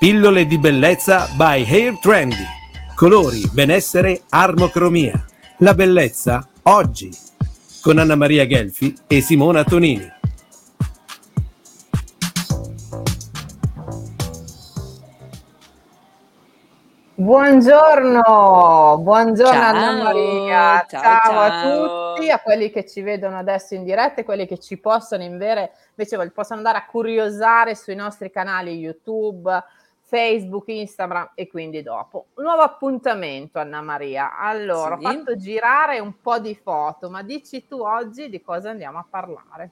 Pillole 0.00 0.46
di 0.46 0.56
bellezza 0.56 1.28
by 1.36 1.62
Hair 1.62 1.98
Trendy. 1.98 2.46
Colori, 2.94 3.46
benessere, 3.52 4.22
armocromia. 4.30 5.12
La 5.58 5.74
bellezza 5.74 6.48
oggi. 6.62 7.10
Con 7.82 7.98
Anna 7.98 8.14
Maria 8.14 8.46
Gelfi 8.46 8.96
e 9.06 9.20
Simona 9.20 9.62
Tonini. 9.62 10.10
Buongiorno, 17.16 19.00
buongiorno 19.02 19.52
Ciao, 19.52 19.74
Anna 19.74 20.02
Maria, 20.02 20.86
ciao, 20.88 21.00
ciao, 21.02 21.40
a 21.40 21.48
ciao. 21.50 22.14
tutti, 22.14 22.30
a 22.30 22.40
quelli 22.40 22.70
che 22.70 22.86
ci 22.88 23.02
vedono 23.02 23.36
adesso 23.36 23.74
in 23.74 23.84
diretta 23.84 24.22
e 24.22 24.24
quelli 24.24 24.46
che 24.46 24.56
ci 24.56 24.78
possono 24.78 25.22
invece, 25.22 25.72
invece 25.94 26.30
possono 26.30 26.56
andare 26.56 26.78
a 26.78 26.86
curiosare 26.86 27.74
sui 27.74 27.94
nostri 27.94 28.30
canali 28.30 28.72
YouTube, 28.78 29.62
Facebook, 30.10 30.66
Instagram 30.66 31.30
e 31.36 31.46
quindi 31.46 31.82
dopo. 31.82 32.26
Un 32.34 32.42
nuovo 32.42 32.62
appuntamento 32.62 33.60
Anna 33.60 33.80
Maria. 33.80 34.36
Allora, 34.36 34.98
Sì. 34.98 35.04
ho 35.06 35.08
fatto 35.08 35.36
girare 35.36 36.00
un 36.00 36.20
po' 36.20 36.40
di 36.40 36.56
foto, 36.56 37.08
ma 37.08 37.22
dici 37.22 37.64
tu 37.68 37.78
oggi 37.80 38.28
di 38.28 38.42
cosa 38.42 38.70
andiamo 38.70 38.98
a 38.98 39.06
parlare? 39.08 39.70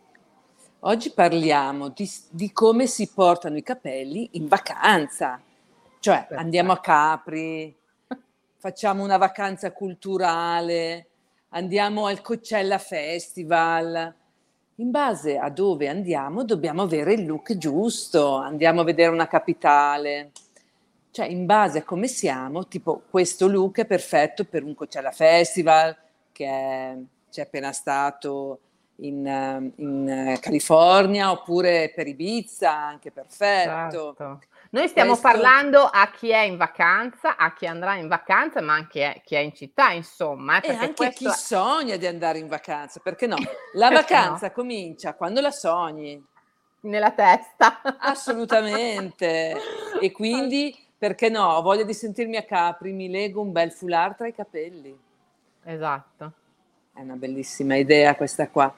Oggi 0.83 1.11
parliamo 1.12 1.89
di, 1.89 2.09
di 2.31 2.53
come 2.53 2.86
si 2.86 3.11
portano 3.12 3.56
i 3.56 3.64
capelli 3.64 4.28
in 4.34 4.47
vacanza. 4.47 5.41
Cioè, 5.98 6.14
Perfetto. 6.19 6.41
andiamo 6.41 6.70
a 6.70 6.78
Capri, 6.78 7.77
facciamo 8.59 9.03
una 9.03 9.16
vacanza 9.16 9.72
culturale, 9.72 11.09
andiamo 11.48 12.06
al 12.06 12.20
Coachella 12.22 12.78
Festival. 12.78 14.14
In 14.81 14.93
base 14.93 15.37
a 15.37 15.51
dove 15.51 15.89
andiamo, 15.89 16.45
dobbiamo 16.45 16.83
avere 16.83 17.15
il 17.15 17.27
look 17.27 17.57
giusto, 17.57 18.37
andiamo 18.37 18.83
a 18.83 18.84
vedere 18.84 19.11
una 19.11 19.27
capitale. 19.27 20.31
Cioè, 21.11 21.27
in 21.27 21.47
base 21.47 21.79
a 21.79 21.83
come 21.83 22.07
siamo, 22.07 22.69
tipo 22.69 23.03
questo 23.11 23.49
look 23.49 23.81
è 23.81 23.87
perfetto 23.87 24.45
per 24.45 24.62
un 24.62 24.77
Coachella 24.77 25.11
Festival, 25.11 25.97
che 26.31 26.47
è- 26.47 26.97
c'è 27.29 27.43
appena 27.43 27.73
stato 27.73 28.61
in, 29.01 29.27
eh, 29.27 29.73
in, 29.83 30.39
California, 30.41 31.33
oppure 31.33 31.91
per 31.93 32.06
Ibiza, 32.06 32.73
anche 32.73 33.11
perfetto. 33.11 34.15
Certo. 34.17 34.41
Noi 34.70 34.86
stiamo 34.88 35.12
Questo- 35.12 35.28
parlando 35.28 35.83
a 35.84 36.11
chi 36.11 36.28
è 36.28 36.41
in 36.41 36.58
vacanza, 36.58 37.36
a 37.36 37.55
chi 37.55 37.66
andrà 37.66 37.94
in 37.97 38.06
vacanza, 38.06 38.61
ma 38.61 38.75
anche 38.75 39.05
a 39.05 39.12
chi 39.25 39.34
è 39.34 39.38
in 39.38 39.55
città, 39.55 39.92
insomma. 39.92 40.60
eh, 40.60 40.69
E 40.69 40.75
anche 40.75 41.10
chi 41.12 41.27
è- 41.27 41.30
sogna 41.33 41.97
di 41.97 42.06
andare 42.06 42.38
in 42.38 42.48
vacanza, 42.48 43.00
perché 43.02 43.27
no? 43.27 43.36
La 43.75 43.88
Perché 43.88 44.14
vacanza 44.14 44.50
comincia 44.50 45.14
quando 45.14 45.41
la 45.41 45.50
sogni, 45.50 46.22
nella 46.80 47.12
testa. 47.12 47.80
assolutamente. 47.98 49.56
E 50.00 50.12
quindi, 50.12 50.77
perché 50.97 51.28
no? 51.28 51.44
Ho 51.56 51.62
voglia 51.62 51.82
di 51.82 51.94
sentirmi 51.94 52.36
a 52.36 52.44
Capri, 52.44 52.92
mi 52.92 53.08
lego 53.08 53.41
un 53.41 53.50
bel 53.50 53.72
foulard 53.72 54.16
tra 54.16 54.28
i 54.28 54.34
capelli. 54.34 54.97
Esatto. 55.64 56.32
È 56.94 57.00
una 57.00 57.14
bellissima 57.14 57.75
idea 57.75 58.14
questa 58.14 58.48
qua. 58.48 58.72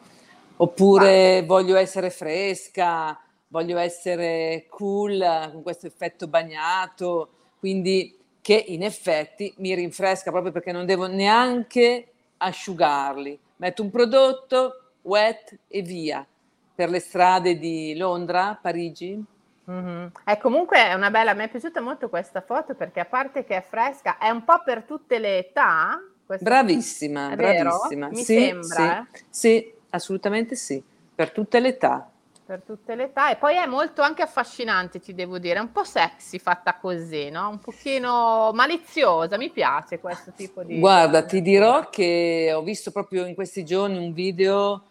Oppure 0.56 1.42
voglio 1.44 1.76
essere 1.76 2.09
fresca, 2.10 3.19
voglio 3.50 3.78
essere 3.78 4.66
cool 4.69 5.50
con 5.53 5.62
questo 5.62 5.87
effetto 5.87 6.28
bagnato, 6.28 7.31
quindi 7.59 8.16
che 8.41 8.65
in 8.69 8.83
effetti 8.83 9.53
mi 9.59 9.75
rinfresca 9.75 10.31
proprio 10.31 10.53
perché 10.53 10.72
non 10.72 10.87
devo 10.87 11.06
neanche 11.06 12.06
asciugarli. 12.39 13.39
Metto 13.56 13.83
un 13.83 13.91
prodotto, 13.91 14.93
wet 15.03 15.59
e 15.69 15.83
via. 15.83 16.27
Per 16.75 16.89
le 16.89 17.00
strade 17.00 17.59
di 17.59 17.94
Londra, 17.97 18.59
Parigi. 18.60 19.22
Mhm. 19.65 20.12
È 20.25 20.39
comunque 20.39 20.94
una 20.94 21.10
bella, 21.10 21.34
mi 21.34 21.44
è 21.44 21.49
piaciuta 21.49 21.81
molto 21.81 22.09
questa 22.09 22.41
foto 22.41 22.75
perché 22.75 23.00
a 23.00 23.05
parte 23.05 23.44
che 23.44 23.56
è 23.56 23.62
fresca, 23.62 24.16
è 24.19 24.31
un 24.31 24.44
po' 24.44 24.62
per 24.65 24.84
tutte 24.84 25.19
le 25.19 25.39
età. 25.39 26.00
Bravissima, 26.39 27.34
bravissima. 27.34 28.09
Mi 28.09 28.25
Sì, 28.25 28.34
sembra, 28.39 29.06
sì, 29.10 29.28
sì, 29.28 29.72
assolutamente 29.91 30.55
sì, 30.55 30.83
per 31.15 31.33
tutte 31.33 31.60
le 31.60 31.69
età. 31.69 32.09
Per 32.50 32.62
tutte 32.66 32.97
le 32.97 33.05
età 33.05 33.31
e 33.31 33.37
poi 33.37 33.55
è 33.55 33.66
molto 33.66 34.03
anche 34.03 34.22
affascinante, 34.22 34.99
ti 34.99 35.15
devo 35.15 35.38
dire, 35.38 35.61
è 35.61 35.62
un 35.62 35.71
po' 35.71 35.84
sexy 35.84 36.41
fatta 36.41 36.75
così, 36.75 37.31
no? 37.31 37.49
Un 37.49 37.61
pochino 37.61 38.50
maliziosa, 38.53 39.37
mi 39.37 39.50
piace 39.50 40.00
questo 40.00 40.33
tipo 40.34 40.65
di... 40.65 40.81
Guarda, 40.81 41.22
ti 41.25 41.43
dirò 41.43 41.89
che 41.91 42.50
ho 42.53 42.62
visto 42.62 42.91
proprio 42.91 43.25
in 43.25 43.37
questi 43.37 43.65
giorni 43.65 43.99
un 43.99 44.12
video 44.12 44.83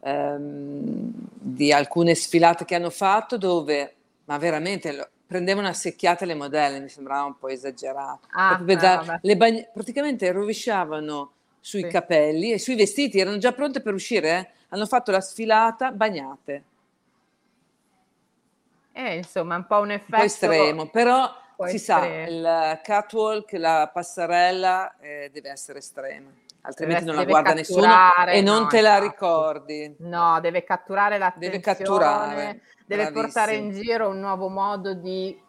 ehm, 0.00 1.10
di 1.32 1.72
alcune 1.72 2.14
sfilate 2.14 2.66
che 2.66 2.74
hanno 2.74 2.90
fatto 2.90 3.38
dove, 3.38 3.94
ma 4.26 4.36
veramente, 4.36 5.08
prendevano 5.26 5.68
a 5.68 5.72
secchiate 5.72 6.26
le 6.26 6.34
modelle, 6.34 6.78
mi 6.78 6.90
sembrava 6.90 7.24
un 7.24 7.38
po' 7.38 7.48
esagerato. 7.48 8.26
Ah, 8.32 9.18
le 9.22 9.36
bagn- 9.38 9.66
praticamente 9.72 10.30
rovesciavano 10.30 11.32
sui 11.58 11.84
Sì. 11.84 11.88
capelli 11.88 12.52
e 12.52 12.58
sui 12.58 12.74
vestiti, 12.74 13.18
erano 13.18 13.38
già 13.38 13.52
pronte 13.52 13.80
per 13.80 13.94
uscire, 13.94 14.38
eh. 14.38 14.48
hanno 14.68 14.84
fatto 14.84 15.10
la 15.10 15.22
sfilata 15.22 15.90
bagnate, 15.90 16.64
Eh, 18.98 19.14
insomma, 19.14 19.54
un 19.54 19.64
po' 19.64 19.76
un 19.76 19.82
un 19.82 19.90
effetto... 19.92 20.16
po' 20.16 20.22
estremo, 20.24 20.86
però 20.88 21.32
po' 21.54 21.68
si 21.68 21.78
sa, 21.78 21.98
estremo. 22.04 22.26
il 22.30 22.80
catwalk, 22.82 23.52
la 23.52 23.88
passerella 23.92 24.96
eh, 24.98 25.30
deve 25.32 25.50
essere 25.50 25.78
estrema, 25.78 26.28
altrimenti 26.62 27.04
non 27.04 27.14
la 27.14 27.24
guarda 27.24 27.54
nessuno 27.54 27.86
e 28.26 28.40
non 28.40 28.62
no, 28.62 28.66
te 28.66 28.80
la 28.80 28.96
infatti. 28.96 29.08
ricordi. 29.08 29.96
No, 30.00 30.40
deve 30.40 30.64
catturare 30.64 31.16
l'attenzione, 31.16 31.58
Deve 31.58 31.62
catturare, 31.62 32.60
deve 32.86 33.12
portare 33.12 33.54
in 33.54 33.70
giro 33.70 34.08
un 34.08 34.18
nuovo 34.18 34.48
modo 34.48 34.94
di 34.94 35.40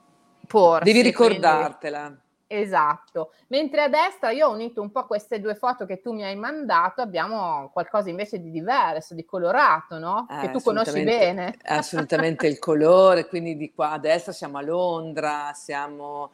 porsi. 0.46 0.84
Devi 0.94 1.12
quindi- 1.12 1.34
ricordartela. 1.38 2.16
Esatto. 2.52 3.34
Mentre 3.50 3.84
a 3.84 3.90
destra 3.90 4.32
io 4.32 4.48
ho 4.48 4.52
unito 4.52 4.82
un 4.82 4.90
po' 4.90 5.06
queste 5.06 5.40
due 5.40 5.54
foto 5.54 5.86
che 5.86 6.02
tu 6.02 6.14
mi 6.14 6.24
hai 6.24 6.36
mandato, 6.36 7.00
abbiamo 7.00 7.70
qualcosa 7.72 8.10
invece 8.10 8.42
di 8.42 8.50
diverso, 8.50 9.14
di 9.14 9.24
colorato, 9.24 10.00
no? 10.00 10.28
Eh, 10.28 10.48
che 10.48 10.52
tu 10.52 10.60
conosci 10.60 11.04
bene. 11.04 11.56
Assolutamente 11.64 12.48
il 12.48 12.58
colore, 12.58 13.28
quindi 13.28 13.56
di 13.56 13.72
qua 13.72 13.92
a 13.92 14.00
destra 14.00 14.32
siamo 14.32 14.58
a 14.58 14.64
Londra, 14.64 15.52
siamo 15.54 16.32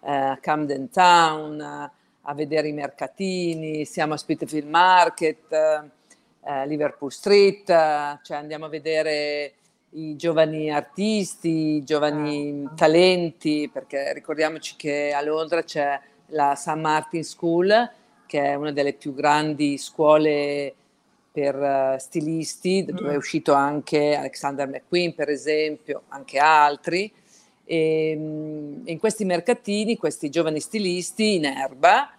eh, 0.00 0.10
a 0.10 0.38
Camden 0.40 0.88
Town, 0.88 1.60
eh, 1.60 1.90
a 2.22 2.34
vedere 2.34 2.68
i 2.68 2.72
mercatini, 2.72 3.84
siamo 3.84 4.14
a 4.14 4.16
Spitalfield 4.16 4.68
Market, 4.68 5.52
eh, 5.52 6.66
Liverpool 6.66 7.12
Street, 7.12 7.68
eh, 7.68 8.18
cioè 8.22 8.38
andiamo 8.38 8.64
a 8.64 8.68
vedere 8.70 9.52
i 9.90 10.16
giovani 10.16 10.70
artisti, 10.70 11.48
i 11.76 11.84
giovani 11.84 12.60
Certo. 12.62 12.74
talenti, 12.76 13.70
perché 13.72 14.12
ricordiamoci 14.12 14.74
che 14.76 15.12
a 15.12 15.22
Londra 15.22 15.62
c'è 15.62 15.98
la 16.28 16.54
St. 16.54 16.74
Martin 16.74 17.24
School, 17.24 17.90
che 18.26 18.42
è 18.42 18.54
una 18.54 18.72
delle 18.72 18.92
più 18.92 19.14
grandi 19.14 19.78
scuole 19.78 20.74
per 21.32 21.54
eh, 21.54 21.96
stilisti, 21.98 22.84
dove 22.84 23.02
Mm. 23.10 23.12
è 23.12 23.16
uscito 23.16 23.52
anche 23.54 24.14
Alexander 24.14 24.68
McQueen, 24.68 25.14
per 25.14 25.28
esempio, 25.30 26.02
anche 26.08 26.38
altri. 26.38 27.10
E, 27.64 28.14
mm, 28.16 28.86
in 28.88 28.98
questi 28.98 29.24
mercatini, 29.24 29.96
questi 29.96 30.30
giovani 30.30 30.60
stilisti 30.60 31.34
in 31.36 31.44
erba 31.46 32.10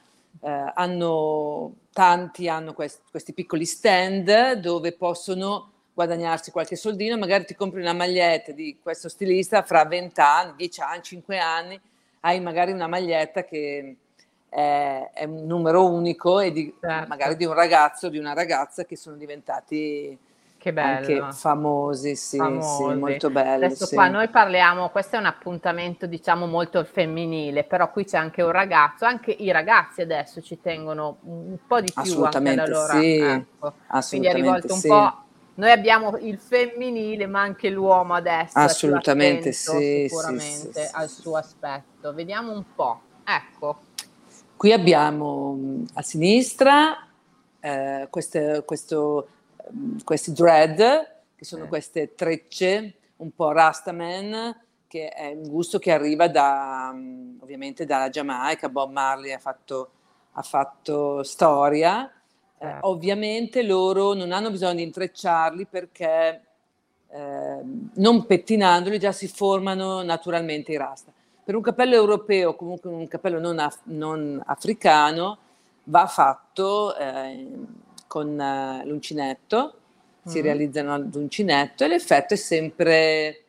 eh, 0.41 0.71
hanno 0.75 1.73
tanti 1.91 2.47
hanno 2.47 2.73
quest- 2.73 3.01
questi 3.11 3.33
piccoli 3.33 3.65
stand 3.65 4.53
dove 4.53 4.93
possono 4.93 5.71
guadagnarsi 5.99 6.51
qualche 6.51 6.77
soldino, 6.77 7.17
magari 7.17 7.43
ti 7.43 7.55
compri 7.55 7.81
una 7.81 7.91
maglietta 7.91 8.53
di 8.53 8.79
questo 8.81 9.09
stilista 9.09 9.63
fra 9.63 9.83
20 9.83 10.21
anni, 10.21 10.53
10 10.55 10.81
anni, 10.81 11.03
5 11.03 11.37
anni, 11.37 11.81
hai 12.21 12.39
magari 12.39 12.71
una 12.71 12.87
maglietta 12.87 13.43
che 13.43 13.95
è, 14.47 15.09
è 15.13 15.23
un 15.25 15.45
numero 15.45 15.91
unico 15.91 16.39
e 16.39 16.51
di, 16.51 16.73
Certo. 16.79 17.07
magari 17.07 17.35
di 17.35 17.43
un 17.43 17.53
ragazzo 17.53 18.07
o 18.07 18.09
di 18.09 18.17
una 18.17 18.33
ragazza 18.33 18.85
che 18.85 18.95
sono 18.95 19.17
diventati 19.17 20.17
Che 20.57 20.71
bello. 20.73 21.23
anche 21.23 21.37
famosi, 21.37 22.15
sì, 22.15 22.37
Famosi. 22.37 22.93
sì, 22.93 22.97
molto 22.97 23.29
bello. 23.29 23.65
Adesso 23.65 23.85
sì. 23.85 23.95
qua 23.95 24.07
noi 24.07 24.29
parliamo, 24.29 24.89
questo 24.91 25.17
è 25.17 25.19
un 25.19 25.25
appuntamento 25.25 26.05
diciamo 26.05 26.47
molto 26.47 26.81
femminile, 26.85 27.65
però 27.65 27.91
qui 27.91 28.05
c'è 28.05 28.17
anche 28.17 28.41
un 28.41 28.51
ragazzo, 28.51 29.03
anche 29.03 29.31
i 29.31 29.51
ragazzi 29.51 29.99
adesso 29.99 30.41
ci 30.41 30.61
tengono 30.61 31.17
un 31.23 31.57
po' 31.67 31.81
di 31.81 31.91
più 31.91 32.01
anche 32.01 32.09
Assolutamente 32.09 32.61
alla 32.61 32.69
loro, 32.71 32.99
sì, 32.99 33.17
ecco. 33.19 33.73
Quindi 34.07 34.27
è 34.27 34.33
rivolto 34.33 34.73
un 34.73 34.79
sì. 34.79 34.87
po' 34.87 35.27
noi 35.59 35.71
abbiamo 35.71 36.17
il 36.17 36.39
femminile, 36.39 37.27
ma 37.27 37.41
anche 37.41 37.69
l'uomo 37.69 38.13
adesso. 38.13 38.57
Assolutamente 38.57 39.51
sì, 39.51 40.07
sicuramente 40.07 40.71
sì, 40.71 40.71
sì, 40.71 40.89
al 40.93 41.09
suo 41.09 41.35
aspetto. 41.35 42.13
Vediamo 42.13 42.53
un 42.53 42.63
po'. 42.73 43.01
Ecco. 43.25 43.81
Qui 44.55 44.71
abbiamo 44.71 45.51
mh, 45.53 45.85
a 45.95 46.01
sinistra 46.01 47.05
eh, 47.59 48.07
queste, 48.09 48.63
questo, 48.65 49.27
mh, 49.69 50.03
questi 50.05 50.31
dread, 50.31 50.77
che 51.35 51.43
sono 51.43 51.65
Eh. 51.65 51.67
queste 51.67 52.15
trecce 52.15 52.93
un 53.17 53.31
po' 53.35 53.51
Rastaman, 53.51 54.57
che 54.87 55.09
è 55.09 55.33
un 55.33 55.49
gusto 55.49 55.77
che 55.77 55.91
arriva 55.91 56.29
da, 56.29 56.93
mh, 56.93 57.39
ovviamente 57.41 57.85
dalla 57.85 58.07
Giamaica. 58.09 58.69
Bob 58.69 58.91
Marley 58.91 59.33
ha 59.33 59.39
fatto, 59.39 59.91
ha 60.31 60.41
fatto 60.41 61.21
storia. 61.23 62.09
Eh, 62.61 62.65
Certo. 62.65 62.87
ovviamente 62.87 63.63
loro 63.63 64.13
non 64.13 64.33
hanno 64.33 64.51
bisogno 64.51 64.75
di 64.75 64.83
intrecciarli 64.83 65.65
perché 65.65 66.41
eh, 67.11 67.57
non 67.93 68.25
pettinandoli 68.25 68.99
già 68.99 69.13
si 69.13 69.27
formano 69.29 70.01
naturalmente 70.03 70.73
i 70.73 70.77
rasta. 70.77 71.11
Per 71.43 71.55
un 71.55 71.61
capello 71.61 71.95
europeo, 71.95 72.55
comunque 72.55 72.89
un 72.89 73.07
capello 73.07 73.39
non, 73.39 73.59
af- 73.59 73.79
non 73.85 74.41
africano, 74.45 75.37
va 75.85 76.05
fatto 76.05 76.95
eh, 76.97 77.47
con 78.07 78.35
l'uncinetto, 78.83 79.73
si 80.25 80.39
Mhm. 80.39 80.43
realizzano 80.43 80.97
l'uncinetto 80.97 81.85
e 81.85 81.87
l'effetto 81.87 82.33
è 82.33 82.37
sempre 82.37 83.43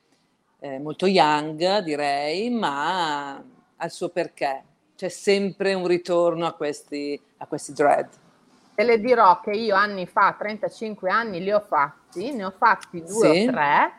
eh, 0.61 0.79
molto 0.79 1.07
young, 1.07 1.79
direi, 1.81 2.49
ma 2.51 3.35
ha 3.35 3.85
il 3.85 3.91
suo 3.91 4.09
perché. 4.09 4.63
C'è 4.97 5.09
sempre 5.09 5.75
un 5.75 5.87
ritorno 5.87 6.47
a 6.47 6.53
questi, 6.53 7.21
a 7.39 7.47
questi 7.47 7.73
dread. 7.73 8.09
Te 8.81 8.87
le 8.87 8.99
dirò 8.99 9.41
che 9.43 9.51
io 9.51 9.75
anni 9.75 10.07
fa, 10.07 10.35
35 10.39 11.11
anni, 11.11 11.43
li 11.43 11.53
ho 11.53 11.61
fatti, 11.61 12.33
ne 12.33 12.47
ho 12.47 12.51
fatti 12.51 13.05
due 13.05 13.29
Sì. 13.29 13.29
o 13.29 13.43
tre. 13.45 13.93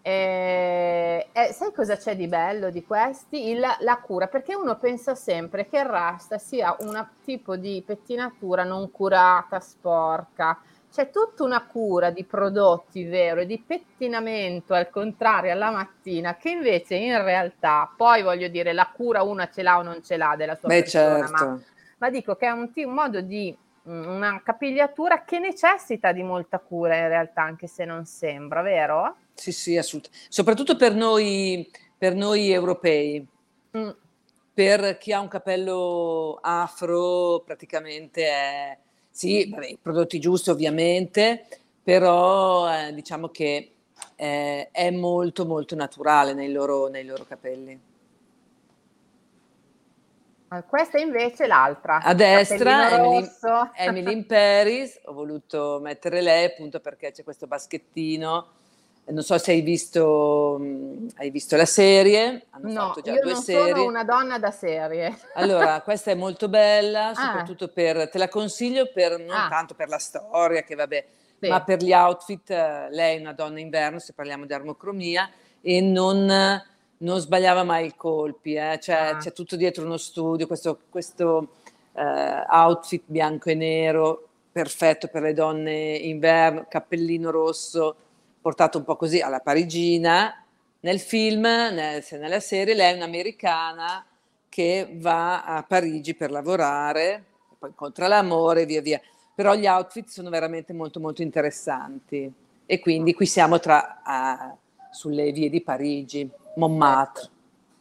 E, 0.00 1.28
e 1.32 1.52
sai 1.52 1.72
cosa 1.72 1.96
c'è 1.96 2.14
di 2.14 2.28
bello 2.28 2.70
di 2.70 2.84
questi? 2.84 3.48
Il- 3.48 3.66
la 3.80 3.96
cura, 3.98 4.28
perché 4.28 4.54
uno 4.54 4.76
pensa 4.76 5.16
sempre 5.16 5.66
che 5.66 5.78
il 5.78 5.86
rasta 5.86 6.38
sia 6.38 6.76
un 6.82 7.04
tipo 7.24 7.56
di 7.56 7.82
pettinatura 7.84 8.62
non 8.62 8.92
curata, 8.92 9.58
sporca. 9.58 10.56
C'è 10.88 11.10
tutta 11.10 11.42
una 11.42 11.66
cura 11.66 12.10
di 12.10 12.22
prodotti, 12.24 13.02
vero, 13.02 13.40
e 13.40 13.46
di 13.46 13.58
pettinamento 13.58 14.74
al 14.74 14.88
contrario 14.88 15.50
alla 15.50 15.72
mattina, 15.72 16.36
che 16.36 16.50
invece 16.50 16.94
in 16.94 17.20
realtà, 17.24 17.92
poi 17.96 18.22
voglio 18.22 18.46
dire, 18.46 18.72
la 18.72 18.88
cura 18.94 19.24
una 19.24 19.50
ce 19.50 19.62
l'ha 19.64 19.78
o 19.78 19.82
non 19.82 20.00
ce 20.00 20.16
l'ha 20.16 20.36
della 20.36 20.54
sua 20.54 20.68
Beh, 20.68 20.84
persona, 20.84 21.26
ma 21.26 21.38
certo. 21.38 21.72
ma 21.98 22.10
dico 22.10 22.36
che 22.36 22.46
è 22.46 22.50
un, 22.50 22.70
ti- 22.72 22.84
un 22.84 22.92
modo 22.94 23.20
di 23.20 23.56
una 23.84 24.40
capigliatura 24.42 25.24
che 25.24 25.38
necessita 25.38 26.12
di 26.12 26.22
molta 26.22 26.58
cura 26.58 26.96
in 26.96 27.08
realtà, 27.08 27.42
anche 27.42 27.66
se 27.66 27.84
non 27.84 28.04
sembra, 28.06 28.62
vero? 28.62 29.16
Sì, 29.34 29.52
sì, 29.52 29.76
assolutamente. 29.76 30.26
Soprattutto 30.28 30.76
per 30.76 30.94
noi, 30.94 31.68
per 31.96 32.14
noi 32.14 32.50
europei. 32.50 33.26
Mm. 33.76 33.90
Per 34.54 34.98
chi 34.98 35.12
ha 35.12 35.18
un 35.18 35.28
capello 35.28 36.38
afro, 36.40 37.42
praticamente 37.44 38.24
è, 38.24 38.78
sì, 39.10 39.48
vabbè, 39.50 39.66
i 39.66 39.78
prodotti 39.82 40.20
giusti 40.20 40.50
ovviamente, 40.50 41.44
però 41.82 42.72
eh, 42.72 42.94
diciamo 42.94 43.28
che 43.30 43.72
eh, 44.14 44.68
è 44.70 44.90
molto 44.92 45.44
molto 45.44 45.74
naturale 45.74 46.34
nei 46.34 46.52
loro, 46.52 46.86
nei 46.86 47.04
loro 47.04 47.24
capelli. 47.24 47.78
Eh, 50.58 50.64
Questa 50.68 50.98
invece 50.98 51.44
è 51.44 51.46
l'altra. 51.46 52.00
A 52.00 52.14
destra 52.14 52.90
Emily. 52.90 53.30
Emily 53.76 54.12
in 54.12 54.26
Paris, 54.26 55.00
ho 55.04 55.12
voluto 55.12 55.78
mettere 55.82 56.20
lei 56.20 56.44
appunto 56.46 56.80
perché 56.80 57.10
c'è 57.12 57.24
questo 57.24 57.46
baschettino. 57.46 58.46
Non 59.06 59.22
so 59.22 59.36
se 59.36 59.50
hai 59.50 59.60
visto, 59.60 60.58
hai 61.16 61.28
visto 61.28 61.56
la 61.56 61.66
serie, 61.66 62.46
hanno 62.50 62.72
No, 62.72 62.86
fatto 62.86 63.02
già 63.02 63.12
io 63.12 63.20
due 63.20 63.32
non 63.34 63.42
serie. 63.42 63.68
sono 63.74 63.84
una 63.84 64.02
donna 64.04 64.38
da 64.38 64.50
serie. 64.50 65.14
Allora, 65.34 65.82
questa 65.82 66.10
è 66.10 66.14
molto 66.14 66.48
bella, 66.48 67.08
Ah. 67.08 67.14
soprattutto 67.14 67.68
per, 67.68 68.08
te 68.08 68.16
la 68.16 68.28
consiglio 68.30 68.90
per, 68.94 69.18
non 69.18 69.36
Ah. 69.36 69.48
tanto 69.50 69.74
per 69.74 69.88
la 69.90 69.98
storia, 69.98 70.62
che 70.62 70.74
vabbè, 70.74 71.04
Sì. 71.38 71.48
ma 71.50 71.60
per 71.62 71.82
gli 71.82 71.92
outfit. 71.92 72.48
eh, 72.50 72.86
Lei 72.90 73.18
è 73.18 73.20
una 73.20 73.34
donna 73.34 73.60
inverno, 73.60 73.98
se 73.98 74.14
parliamo 74.14 74.46
di 74.46 74.54
armocromia, 74.54 75.30
e 75.60 75.80
non, 75.82 76.26
non 77.04 77.20
sbagliava 77.20 77.62
mai 77.64 77.86
i 77.86 77.94
colpi, 77.96 78.54
eh, 78.54 78.78
cioè, 78.80 78.96
Ah. 79.12 79.16
c'è 79.18 79.32
tutto 79.32 79.56
dietro 79.56 79.84
uno 79.84 79.96
studio, 79.98 80.46
questo, 80.46 80.78
questo 80.90 81.48
eh, 81.96 82.44
outfit 82.48 83.02
bianco 83.06 83.50
e 83.50 83.54
nero, 83.54 84.26
perfetto 84.50 85.06
per 85.08 85.22
le 85.22 85.32
donne 85.32 85.92
inverno, 85.94 86.66
cappellino 86.68 87.30
rosso, 87.30 87.94
portato 88.40 88.78
un 88.78 88.84
po' 88.84 88.96
così 88.96 89.20
alla 89.20 89.40
parigina. 89.40 90.44
Nel 90.80 90.98
film, 91.00 91.42
nel- 91.42 92.02
se 92.02 92.18
nella 92.18 92.40
serie, 92.40 92.74
lei 92.74 92.92
è 92.92 92.96
un'americana 92.96 94.04
che 94.48 94.88
va 94.98 95.44
a 95.44 95.62
Parigi 95.62 96.14
per 96.14 96.30
lavorare, 96.30 97.24
poi 97.58 97.70
incontra 97.70 98.06
l'amore 98.08 98.62
e 98.62 98.66
via 98.66 98.80
via. 98.80 99.00
Però 99.34 99.54
gli 99.54 99.66
outfit 99.66 100.08
sono 100.08 100.30
veramente 100.30 100.72
molto 100.72 101.00
molto 101.00 101.22
interessanti 101.22 102.32
e 102.66 102.78
quindi 102.80 103.14
qui 103.14 103.26
siamo 103.26 103.58
tra, 103.60 104.00
ah, 104.02 104.56
sulle 104.90 105.32
vie 105.32 105.48
di 105.50 105.60
Parigi, 105.60 106.28
Montmartre. 106.56 107.28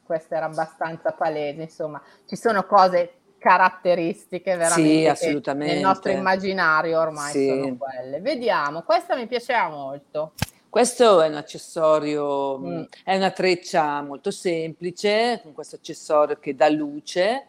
Questa 0.04 0.36
era 0.36 0.46
abbastanza 0.46 1.12
palese, 1.12 1.62
insomma, 1.62 2.02
ci 2.26 2.36
sono 2.36 2.66
cose 2.66 3.20
caratteristiche 3.38 4.56
veramente 4.56 5.16
Sì, 5.16 5.42
nel 5.56 5.80
nostro 5.80 6.12
immaginario 6.12 7.00
ormai 7.00 7.32
Sì. 7.32 7.46
sono 7.48 7.78
quelle. 7.78 8.20
Vediamo, 8.22 8.84
questa 8.84 9.16
mi 9.16 9.28
piaceva 9.28 9.70
molto. 9.70 10.34
Questo 10.70 11.22
è 11.22 11.28
un 11.28 11.36
accessorio, 11.36 12.58
Mm. 12.58 12.76
mh, 12.80 12.88
è 13.04 13.16
una 13.16 13.32
treccia 13.32 14.02
molto 14.02 14.32
semplice, 14.32 15.40
con 15.44 15.54
questo 15.54 15.76
accessorio 15.76 16.38
che 16.40 16.56
dà 16.56 16.68
luce. 16.70 17.48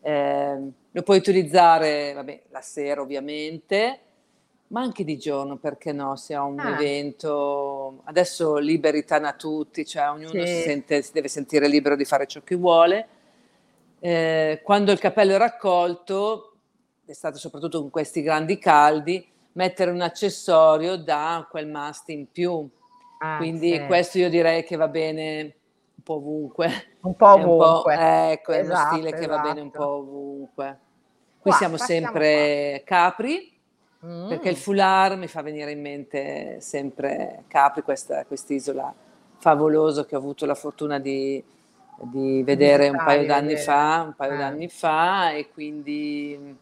Ehm, 0.00 0.72
lo 0.90 1.02
puoi 1.02 1.18
utilizzare, 1.18 2.12
vabbè, 2.12 2.42
la 2.50 2.60
sera 2.60 3.00
ovviamente, 3.00 4.00
ma 4.68 4.80
anche 4.80 5.04
di 5.04 5.16
giorno, 5.16 5.56
perché 5.56 5.92
no? 5.92 6.16
Se 6.16 6.34
ha 6.34 6.42
un 6.42 6.58
Ah. 6.58 6.70
evento, 6.74 8.00
adesso 8.04 8.56
liberità 8.56 9.16
a 9.16 9.32
tutti, 9.32 9.84
cioè 9.84 10.10
ognuno 10.10 10.30
Sì. 10.30 10.46
si, 10.46 10.60
sente- 10.62 11.02
si 11.02 11.12
deve 11.12 11.28
sentire 11.28 11.68
libero 11.68 11.94
di 11.96 12.04
fare 12.04 12.26
ciò 12.26 12.40
che 12.42 12.56
vuole. 12.56 13.08
Eh, 14.00 14.60
quando 14.62 14.92
il 14.92 14.98
capello 14.98 15.34
è 15.34 15.38
raccolto, 15.38 16.56
d'estate 17.04 17.38
soprattutto 17.38 17.80
con 17.80 17.90
questi 17.90 18.22
grandi 18.22 18.58
caldi, 18.58 19.24
mettere 19.52 19.90
un 19.90 20.00
accessorio 20.00 20.96
dà 20.96 21.46
quel 21.50 21.66
must 21.68 22.08
in 22.10 22.30
più. 22.30 22.68
Ah, 23.18 23.36
Quindi 23.38 23.72
sì. 23.72 23.86
questo 23.86 24.18
io 24.18 24.28
direi 24.28 24.64
che 24.64 24.76
va 24.76 24.88
bene 24.88 25.40
un 25.94 26.02
po' 26.02 26.14
ovunque. 26.16 26.68
un 27.06 27.14
po' 27.14 27.28
È 27.30 27.34
un 27.36 27.42
po'- 27.44 27.64
ovunque. 27.64 28.30
ecco, 28.32 28.52
è 28.52 28.60
uno 28.60 28.72
Esatto, 28.72 28.94
stile 28.96 29.12
che 29.12 29.26
va 29.26 29.38
bene 29.38 29.60
un 29.60 29.68
esatto. 29.68 29.84
po' 29.84 29.90
ovunque. 29.94 30.78
Qui 31.40 31.50
Qua, 31.52 31.52
siamo 31.60 31.76
passiamo 31.76 32.06
sempre 32.06 32.82
Capri, 32.84 33.55
Mm. 34.04 34.28
perché 34.28 34.50
il 34.50 34.56
foulard 34.56 35.16
mi 35.18 35.26
fa 35.26 35.40
venire 35.40 35.70
in 35.70 35.80
mente 35.80 36.60
sempre 36.60 37.44
Capri, 37.48 37.80
questa 37.80 38.26
quest'isola 38.26 38.92
favolosa 39.38 40.04
che 40.04 40.14
ho 40.14 40.18
avuto 40.18 40.44
la 40.44 40.54
fortuna 40.54 40.98
di, 40.98 41.42
di 42.02 42.42
vedere 42.42 42.90
un 42.90 42.96
paio 43.02 43.26
d'anni 43.26 43.56
fa, 43.56 44.02
un 44.06 44.14
paio 44.14 44.34
Eh. 44.34 44.36
d'anni 44.36 44.68
fa 44.68 45.30
e 45.30 45.48
quindi 45.50 46.56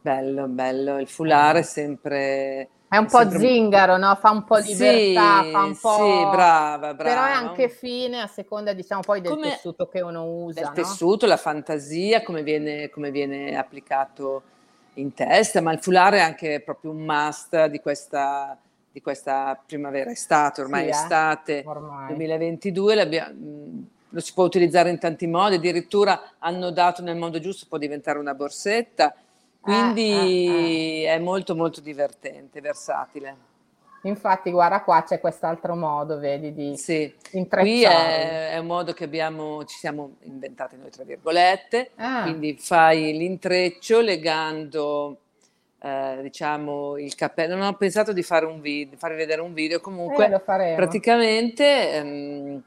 bello, 0.00 0.46
bello. 0.46 0.98
Il 0.98 1.08
foulard 1.08 1.58
è 1.58 1.62
sempre... 1.62 2.68
È 2.86 2.96
un 2.96 3.06
po' 3.06 3.18
sempre- 3.18 3.38
zingaro, 3.38 3.96
no? 3.96 4.14
Fa 4.14 4.30
un 4.30 4.44
po' 4.44 4.60
di 4.60 4.72
Sì, 4.72 4.84
libertà, 4.84 5.42
fa 5.50 5.64
un 5.64 5.76
po'... 5.76 5.94
sì, 5.94 6.26
brava, 6.30 6.94
brava. 6.94 7.02
Però 7.02 7.24
è 7.24 7.32
anche 7.32 7.68
fine 7.68 8.20
a 8.20 8.28
seconda, 8.28 8.72
diciamo, 8.72 9.00
poi 9.00 9.20
del 9.20 9.32
Come- 9.32 9.48
tessuto 9.48 9.88
che 9.88 10.00
uno 10.00 10.24
usa, 10.26 10.60
del 10.60 10.68
no? 10.68 10.74
tessuto, 10.74 11.26
la 11.26 11.36
fantasia, 11.36 12.22
come 12.22 12.42
viene, 12.44 12.88
come 12.90 13.10
viene 13.10 13.58
applicato 13.58 14.42
in 14.94 15.12
testa, 15.14 15.60
ma 15.60 15.72
il 15.72 15.80
foulard 15.80 16.14
è 16.16 16.20
anche 16.20 16.60
proprio 16.60 16.90
un 16.90 16.98
must 16.98 17.66
di 17.66 17.80
questa, 17.80 18.56
di 18.90 19.00
questa 19.00 19.60
primavera-estate, 19.64 20.60
ormai 20.60 20.82
Sì, 20.82 20.86
eh, 20.86 20.90
estate 20.90 21.62
ormai. 21.66 22.06
2022, 22.08 22.94
l'abbia- 22.94 23.28
mh, 23.28 23.86
lo 24.10 24.20
si 24.20 24.32
può 24.32 24.44
utilizzare 24.44 24.90
in 24.90 24.98
tanti 24.98 25.26
modi, 25.26 25.56
addirittura 25.56 26.34
hanno 26.38 26.70
dato 26.70 27.02
nel 27.02 27.16
modo 27.16 27.40
giusto, 27.40 27.66
può 27.68 27.78
diventare 27.78 28.18
una 28.18 28.34
borsetta, 28.34 29.14
quindi 29.60 31.02
eh, 31.04 31.08
è 31.08 31.18
molto 31.18 31.56
molto 31.56 31.80
divertente, 31.80 32.60
versatile. 32.60 33.52
Infatti, 34.06 34.50
guarda 34.50 34.82
qua 34.82 35.02
c'è 35.02 35.18
quest'altro 35.18 35.74
modo, 35.74 36.18
vedi, 36.18 36.52
di 36.52 36.76
Sì, 36.76 37.14
qui 37.30 37.82
è, 37.84 38.50
è 38.52 38.58
un 38.58 38.66
modo 38.66 38.92
che 38.92 39.04
abbiamo, 39.04 39.64
ci 39.64 39.76
siamo 39.78 40.16
inventati 40.22 40.76
noi, 40.76 40.90
tra 40.90 41.04
virgolette, 41.04 41.90
Ah, 41.96 42.22
quindi 42.22 42.54
fai 42.58 43.16
l'intreccio 43.16 44.00
legando, 44.00 45.16
eh, 45.80 46.18
diciamo, 46.20 46.98
il 46.98 47.14
cappello. 47.14 47.56
Non 47.56 47.66
ho 47.66 47.72
pensato 47.76 48.12
di 48.12 48.22
fare 48.22 48.44
un 48.44 48.60
video, 48.60 48.98
farvi 48.98 49.16
vedere 49.16 49.40
un 49.40 49.54
video, 49.54 49.78
eh, 49.78 49.80
comunque 49.80 50.42
faremo. 50.44 50.76
praticamente 50.76 51.90
ehm, 51.92 52.62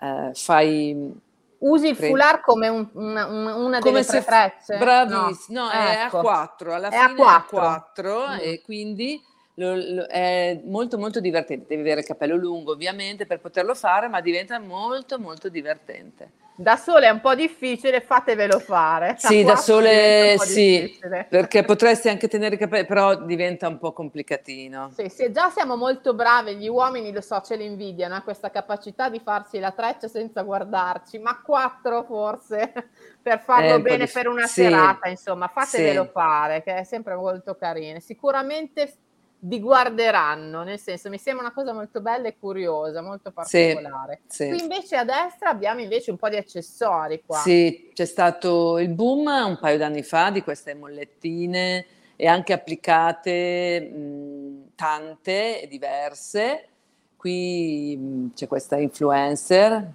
eh, 0.00 0.30
fai 0.34 1.20
Usi 1.60 1.88
il 1.88 1.96
foulard 1.96 2.40
come 2.42 2.68
un- 2.68 2.88
una, 2.92 3.26
una- 3.26 3.80
come 3.80 3.80
delle 3.80 4.04
tre 4.04 4.20
se 4.20 4.24
trecce? 4.24 4.76
bravissimo, 4.78 5.64
no, 5.64 5.70
è 5.70 6.02
Ecco. 6.04 6.18
a 6.18 6.20
4, 6.20 6.72
alla 6.74 6.88
È 6.90 6.96
a 6.96 7.08
fine 7.08 7.20
è 7.20 7.24
a 7.26 7.42
quattro. 7.42 7.58
4 7.58 8.28
Mm. 8.28 8.38
e 8.40 8.62
quindi 8.64 9.20
lo- 9.58 9.74
lo- 9.74 10.06
è 10.06 10.60
molto 10.64 10.98
molto 10.98 11.20
divertente. 11.20 11.66
Devi 11.68 11.82
avere 11.82 12.00
il 12.00 12.06
capello 12.06 12.36
lungo 12.36 12.72
ovviamente 12.72 13.26
per 13.26 13.40
poterlo 13.40 13.74
fare, 13.74 14.08
ma 14.08 14.20
diventa 14.20 14.58
molto 14.58 15.18
molto 15.18 15.48
divertente. 15.48 16.30
Da 16.60 16.76
sole 16.76 17.06
è 17.06 17.10
un 17.10 17.20
po' 17.20 17.36
difficile, 17.36 18.00
fatevelo 18.00 18.58
fare. 18.58 19.14
Sì, 19.16 19.44
da 19.44 19.54
sole 19.54 20.36
sì, 20.38 20.80
difficile. 20.80 21.26
perché 21.30 21.62
potresti 21.62 22.08
anche 22.08 22.26
tenere 22.26 22.56
i 22.56 22.58
capelli, 22.58 22.84
però 22.84 23.14
diventa 23.24 23.68
un 23.68 23.78
po' 23.78 23.92
complicatino. 23.92 24.90
Sì, 24.92 25.08
sì, 25.08 25.30
già 25.30 25.50
siamo 25.50 25.76
molto 25.76 26.14
bravi, 26.14 26.56
gli 26.56 26.66
uomini 26.66 27.12
lo 27.12 27.20
so, 27.20 27.40
ce 27.42 27.54
l'invidiano, 27.54 28.16
a 28.16 28.22
questa 28.22 28.50
capacità 28.50 29.08
di 29.08 29.20
farsi 29.20 29.60
la 29.60 29.70
treccia 29.70 30.08
senza 30.08 30.42
guardarci, 30.42 31.20
ma 31.20 31.40
quattro 31.40 32.02
forse 32.02 32.72
per 33.22 33.38
farlo 33.38 33.76
po' 33.76 33.82
bene 33.82 33.98
dif- 33.98 34.12
per 34.14 34.26
una 34.26 34.46
sì, 34.46 34.62
serata, 34.62 35.08
insomma, 35.08 35.46
fatevelo 35.46 36.04
sì. 36.04 36.10
fare, 36.10 36.62
che 36.64 36.74
è 36.78 36.82
sempre 36.82 37.14
molto 37.14 37.54
carino. 37.54 38.00
Sicuramente 38.00 38.92
vi 39.40 39.60
guarderanno, 39.60 40.62
nel 40.62 40.78
senso, 40.78 41.08
mi 41.08 41.18
sembra 41.18 41.44
una 41.44 41.54
cosa 41.54 41.72
molto 41.72 42.00
bella 42.00 42.28
e 42.28 42.36
curiosa, 42.38 43.02
molto 43.02 43.32
Sì, 43.44 43.58
particolare. 43.58 44.20
sì. 44.26 44.48
Qui 44.48 44.60
invece 44.60 44.96
a 44.96 45.04
destra 45.04 45.50
abbiamo 45.50 45.80
invece 45.80 46.10
un 46.10 46.16
po' 46.16 46.28
di 46.28 46.36
accessori 46.36 47.22
qua. 47.24 47.38
Sì, 47.38 47.90
c'è 47.92 48.04
stato 48.04 48.78
il 48.78 48.88
boom 48.88 49.26
un 49.26 49.58
paio 49.60 49.78
d'anni 49.78 50.02
fa 50.02 50.30
di 50.30 50.42
queste 50.42 50.74
mollettine 50.74 51.86
e 52.16 52.26
anche 52.26 52.52
applicate 52.52 53.80
mh, 53.80 54.70
tante 54.74 55.62
e 55.62 55.68
diverse. 55.68 56.68
Qui 57.16 57.96
mh, 57.96 58.34
c'è 58.34 58.46
questa 58.48 58.76
influencer 58.78 59.92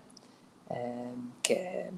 eh, 0.70 1.12
che 1.42 1.90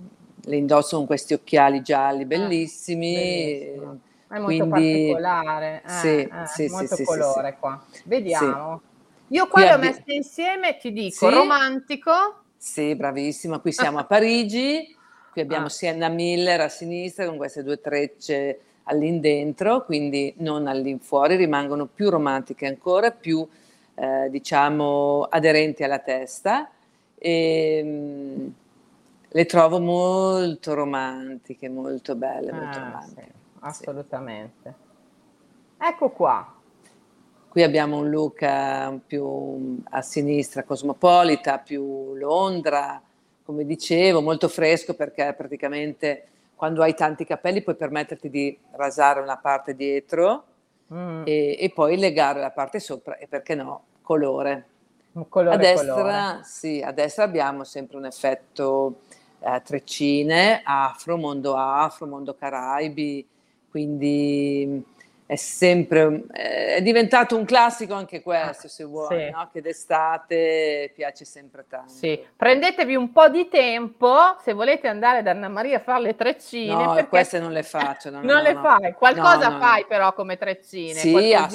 le 0.47 0.55
indossa 0.55 0.95
con 0.95 1.05
questi 1.05 1.33
occhiali 1.33 1.81
gialli 1.81 2.25
bellissimi. 2.25 3.13
bellissimo. 3.13 3.99
È 4.27 4.39
molto 4.39 4.67
quindi- 4.67 4.69
particolare, 4.69 5.83
eh, 5.85 5.89
Sì, 5.89 6.07
eh, 6.21 6.29
sì, 6.47 6.67
molto 6.69 6.95
sì, 6.95 7.03
colore 7.03 7.51
sì. 7.51 7.57
qua. 7.59 7.85
Vediamo. 8.05 8.81
Io 9.29 9.47
qua 9.47 9.63
le 9.63 9.73
ho 9.73 9.77
messe 9.77 10.03
insieme, 10.13 10.77
ti 10.77 10.91
dico, 10.91 11.29
romantico. 11.29 12.11
Sì, 12.57 12.95
bravissima. 12.95 13.59
Qui 13.59 13.71
siamo 13.71 13.99
a 13.99 14.05
Parigi, 14.05 14.95
qui 15.31 15.41
abbiamo 15.41 15.65
Ah. 15.65 15.69
Sienna 15.69 16.09
Miller 16.09 16.61
a 16.61 16.69
sinistra 16.69 17.25
con 17.25 17.37
queste 17.37 17.63
due 17.63 17.79
trecce 17.79 18.59
all'indentro, 18.83 19.83
quindi 19.83 20.33
non 20.37 20.67
all'infuori, 20.67 21.35
rimangono 21.35 21.85
più 21.87 22.09
romantiche 22.09 22.65
ancora, 22.67 23.11
più 23.11 23.47
eh, 23.95 24.27
diciamo 24.29 25.23
aderenti 25.29 25.83
alla 25.83 25.99
testa. 25.99 26.69
E, 27.17 27.81
mm, 27.83 28.47
le 29.29 29.45
trovo 29.45 29.79
molto 29.79 30.73
romantiche, 30.73 31.67
molto 31.69 32.15
belle, 32.15 32.51
molto 32.51 32.79
Ah, 32.79 32.81
romantiche. 32.81 33.21
sì, 33.21 33.43
assolutamente. 33.67 34.75
Ecco 35.77 36.09
qua. 36.09 36.53
Qui 37.49 37.63
abbiamo 37.63 37.97
un 37.97 38.09
look 38.09 38.41
eh, 38.41 38.99
più 39.05 39.81
a 39.91 40.01
sinistra, 40.01 40.63
cosmopolita, 40.63 41.59
più 41.59 42.13
Londra, 42.15 43.01
come 43.43 43.65
dicevo, 43.65 44.21
molto 44.21 44.47
fresco 44.47 44.93
perché 44.93 45.33
praticamente 45.37 46.27
quando 46.55 46.81
hai 46.81 46.93
tanti 46.93 47.25
capelli 47.25 47.61
puoi 47.61 47.75
permetterti 47.75 48.29
di 48.29 48.57
rasare 48.71 49.19
una 49.21 49.37
parte 49.37 49.75
dietro 49.75 50.45
Mm, 50.93 51.23
e, 51.25 51.57
e 51.59 51.71
poi 51.73 51.97
legare 51.97 52.39
la 52.39 52.51
parte 52.51 52.79
sopra 52.79 53.17
e 53.17 53.27
perché 53.27 53.55
no, 53.55 53.85
colore. 54.01 54.67
colore 55.29 55.55
a 55.55 55.57
destra, 55.57 55.93
colore. 55.93 56.39
sì, 56.43 56.81
a 56.81 56.91
destra 56.91 57.23
abbiamo 57.23 57.63
sempre 57.63 57.97
un 57.97 58.05
effetto 58.05 58.99
eh, 59.39 59.61
treccine, 59.63 60.61
afro, 60.63 61.17
mondo 61.17 61.55
afro, 61.55 62.05
mondo 62.05 62.35
caraibi, 62.35 63.27
quindi 63.75 64.81
è 65.25 65.35
sempre, 65.35 66.23
è 66.31 66.81
diventato 66.81 67.35
un 67.35 67.43
classico 67.43 67.93
anche 67.93 68.21
questo, 68.21 68.69
se 68.69 68.85
vuoi, 68.85 69.25
sì. 69.25 69.29
no? 69.31 69.49
che 69.51 69.59
d'estate 69.59 70.93
piace 70.95 71.25
sempre 71.25 71.65
tanto. 71.67 71.91
Sì, 71.91 72.17
prendetevi 72.37 72.95
un 72.95 73.11
po' 73.11 73.27
di 73.27 73.49
tempo 73.49 74.15
se 74.41 74.53
volete 74.53 74.87
andare 74.87 75.23
da 75.23 75.31
Anna 75.31 75.49
Maria 75.49 75.75
a 75.75 75.79
fare 75.81 76.03
le 76.03 76.15
treccine. 76.15 76.85
No, 76.85 77.07
queste 77.09 77.37
non 77.37 77.51
le 77.51 77.63
faccio. 77.63 78.09
no, 78.11 78.21
no, 78.23 78.31
non 78.31 78.35
no, 78.37 78.41
le 78.43 78.53
fai, 78.53 78.93
qualcosa 78.93 79.59
fai 79.59 79.85
però 79.85 80.13
come 80.13 80.37
treccine, 80.37 80.93
Sì, 80.93 81.11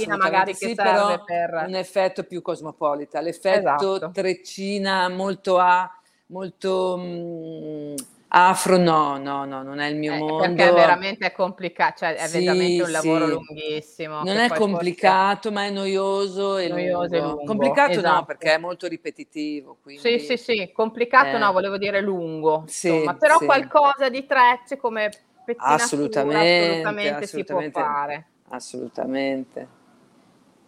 magari 0.08 0.52
che 0.52 0.66
sì, 0.66 0.74
serve 0.74 0.92
però 0.92 1.24
per... 1.24 1.64
un 1.68 1.74
effetto 1.74 2.24
più 2.24 2.42
cosmopolita, 2.42 3.22
l'effetto 3.22 3.96
Esatto. 3.96 4.10
treccina 4.12 5.08
molto 5.08 5.56
a, 5.56 5.90
molto 6.26 6.98
mm, 6.98 7.94
afro, 8.32 8.76
no, 8.76 9.16
no, 9.18 9.44
no, 9.44 9.62
non 9.62 9.78
è 9.80 9.88
il 9.88 9.96
mio 9.96 10.14
Eh, 10.14 10.18
mondo. 10.18 10.36
perché 10.36 10.68
è 10.68 10.72
veramente 10.72 11.32
complicato, 11.32 11.98
cioè 11.98 12.14
è 12.14 12.26
Sì, 12.26 12.38
veramente 12.38 12.82
un 12.82 12.90
lavoro 12.92 13.26
sì. 13.26 13.30
lunghissimo. 13.32 14.16
Non 14.18 14.28
è 14.28 14.32
poi 14.32 14.48
forse- 14.48 14.58
complicato, 14.58 15.52
ma 15.52 15.64
è 15.64 15.70
noioso 15.70 16.56
e 16.56 16.68
Noioso 16.68 17.14
e 17.14 17.20
lungo. 17.20 17.36
lungo, 17.36 17.46
Complicato 17.46 17.90
no, 17.90 17.98
esatto. 17.98 18.24
perché 18.26 18.54
è 18.54 18.58
molto 18.58 18.86
ripetitivo. 18.86 19.78
Quindi... 19.82 20.00
Sì, 20.00 20.18
sì, 20.18 20.36
sì, 20.36 20.70
complicato 20.72 21.36
Eh. 21.36 21.38
no, 21.38 21.52
volevo 21.52 21.76
dire 21.78 22.00
lungo, 22.00 22.64
Sì, 22.66 22.88
insomma, 22.88 23.14
però 23.16 23.38
qualcosa 23.38 24.08
di 24.08 24.24
trecce 24.26 24.76
come 24.76 25.08
pettinatura 25.44 25.74
Assolutamente, 25.74 26.64
assolutamente, 26.64 27.26
si 27.26 27.44
può 27.44 27.58
assolutamente. 27.58 27.80
fare. 27.80 28.26
Assolutamente. 28.50 29.68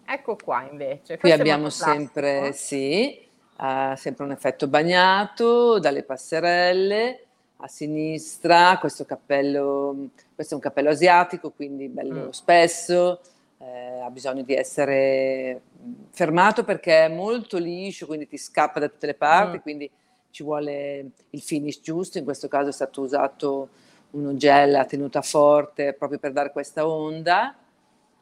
Ecco 0.04 0.36
qua 0.36 0.66
invece. 0.70 1.12
Qui 1.14 1.18
questo 1.18 1.40
abbiamo 1.40 1.70
sempre, 1.70 2.52
sì, 2.52 3.18
eh, 3.60 3.94
sempre 3.96 4.24
un 4.24 4.32
effetto 4.32 4.66
bagnato 4.68 5.78
dalle 5.78 6.02
passerelle 6.02 7.26
a 7.64 7.68
sinistra, 7.68 8.76
questo 8.78 9.04
cappello, 9.04 10.08
questo 10.34 10.54
è 10.54 10.56
un 10.56 10.62
cappello 10.62 10.90
asiatico, 10.90 11.50
quindi 11.50 11.88
bello 11.88 12.26
Mm. 12.26 12.28
spesso, 12.30 13.20
eh, 13.58 14.00
ha 14.00 14.10
bisogno 14.10 14.42
di 14.42 14.52
essere 14.54 15.60
mm, 15.80 15.92
fermato 16.10 16.64
perché 16.64 17.04
è 17.04 17.08
molto 17.08 17.58
liscio, 17.58 18.06
quindi 18.06 18.26
ti 18.26 18.36
scappa 18.36 18.80
da 18.80 18.88
tutte 18.88 19.06
le 19.06 19.14
parti, 19.14 19.58
Mm. 19.58 19.60
quindi 19.60 19.90
ci 20.30 20.42
vuole 20.42 21.10
il 21.30 21.40
finish 21.40 21.80
giusto, 21.80 22.18
in 22.18 22.24
questo 22.24 22.48
caso 22.48 22.70
è 22.70 22.72
stato 22.72 23.00
usato 23.00 23.68
uno 24.10 24.34
gel 24.36 24.74
a 24.74 24.84
tenuta 24.84 25.22
forte 25.22 25.92
proprio 25.92 26.18
per 26.18 26.32
dare 26.32 26.50
questa 26.50 26.86
onda. 26.86 27.54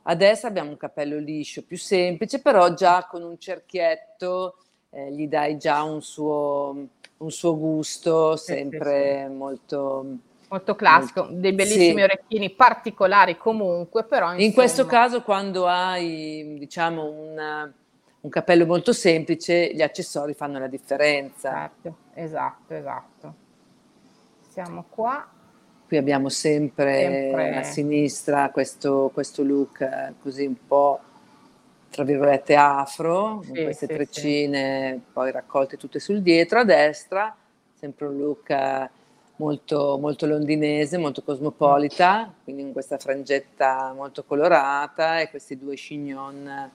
A 0.02 0.14
destra 0.14 0.48
abbiamo 0.48 0.70
un 0.70 0.76
cappello 0.76 1.16
liscio 1.18 1.62
più 1.62 1.78
semplice, 1.78 2.40
però 2.42 2.74
già 2.74 3.06
con 3.10 3.22
un 3.22 3.38
cerchietto 3.38 4.56
eh, 4.90 5.10
gli 5.12 5.26
dai 5.28 5.56
già 5.56 5.82
un 5.82 6.02
suo, 6.02 6.88
un 7.20 7.30
suo 7.30 7.56
gusto, 7.56 8.36
Sì, 8.36 8.44
sì, 8.44 8.52
sempre 8.52 9.28
molto... 9.28 10.04
Molto 10.48 10.74
classico, 10.74 11.28
dei 11.30 11.52
bellissimi 11.52 11.94
Sì. 11.98 12.02
orecchini 12.02 12.50
particolari 12.50 13.36
comunque, 13.36 14.02
però 14.02 14.34
In 14.34 14.52
questo 14.52 14.82
insomma, 14.82 15.00
caso, 15.02 15.22
quando 15.22 15.66
hai, 15.68 16.56
diciamo, 16.58 17.04
un, 17.04 17.72
un 18.22 18.30
capello 18.30 18.66
molto 18.66 18.92
semplice, 18.92 19.72
gli 19.72 19.80
accessori 19.80 20.34
fanno 20.34 20.58
la 20.58 20.66
differenza. 20.66 21.52
Certo, 21.52 21.96
esatto, 22.14 22.74
esatto. 22.74 23.34
Siamo 24.48 24.86
qua. 24.88 25.24
Qui 25.86 25.96
abbiamo 25.96 26.28
sempre, 26.28 26.94
Sempre. 27.00 27.56
a 27.56 27.62
sinistra 27.62 28.50
questo, 28.50 29.10
questo 29.14 29.44
look 29.44 29.80
eh, 29.82 30.14
così 30.20 30.46
un 30.46 30.66
po' 30.66 31.00
tra 31.90 32.04
virgolette 32.04 32.54
afro, 32.56 33.42
con 33.46 33.54
Sì, 33.54 33.62
queste 33.62 33.86
sì, 33.86 33.94
treccine 33.94 35.00
poi 35.12 35.30
raccolte 35.32 35.76
tutte 35.76 35.98
sul 35.98 36.22
dietro, 36.22 36.60
a 36.60 36.64
destra 36.64 37.34
sempre 37.74 38.06
un 38.06 38.18
look 38.18 38.50
eh, 38.50 38.90
molto, 39.36 39.96
molto 39.98 40.26
londinese, 40.26 40.98
molto 40.98 41.22
cosmopolita, 41.22 42.30
quindi 42.44 42.62
con 42.64 42.72
questa 42.72 42.98
frangetta 42.98 43.92
molto 43.94 44.22
colorata 44.24 45.20
e 45.20 45.30
questi 45.30 45.56
due 45.56 45.74
chignon 45.76 46.70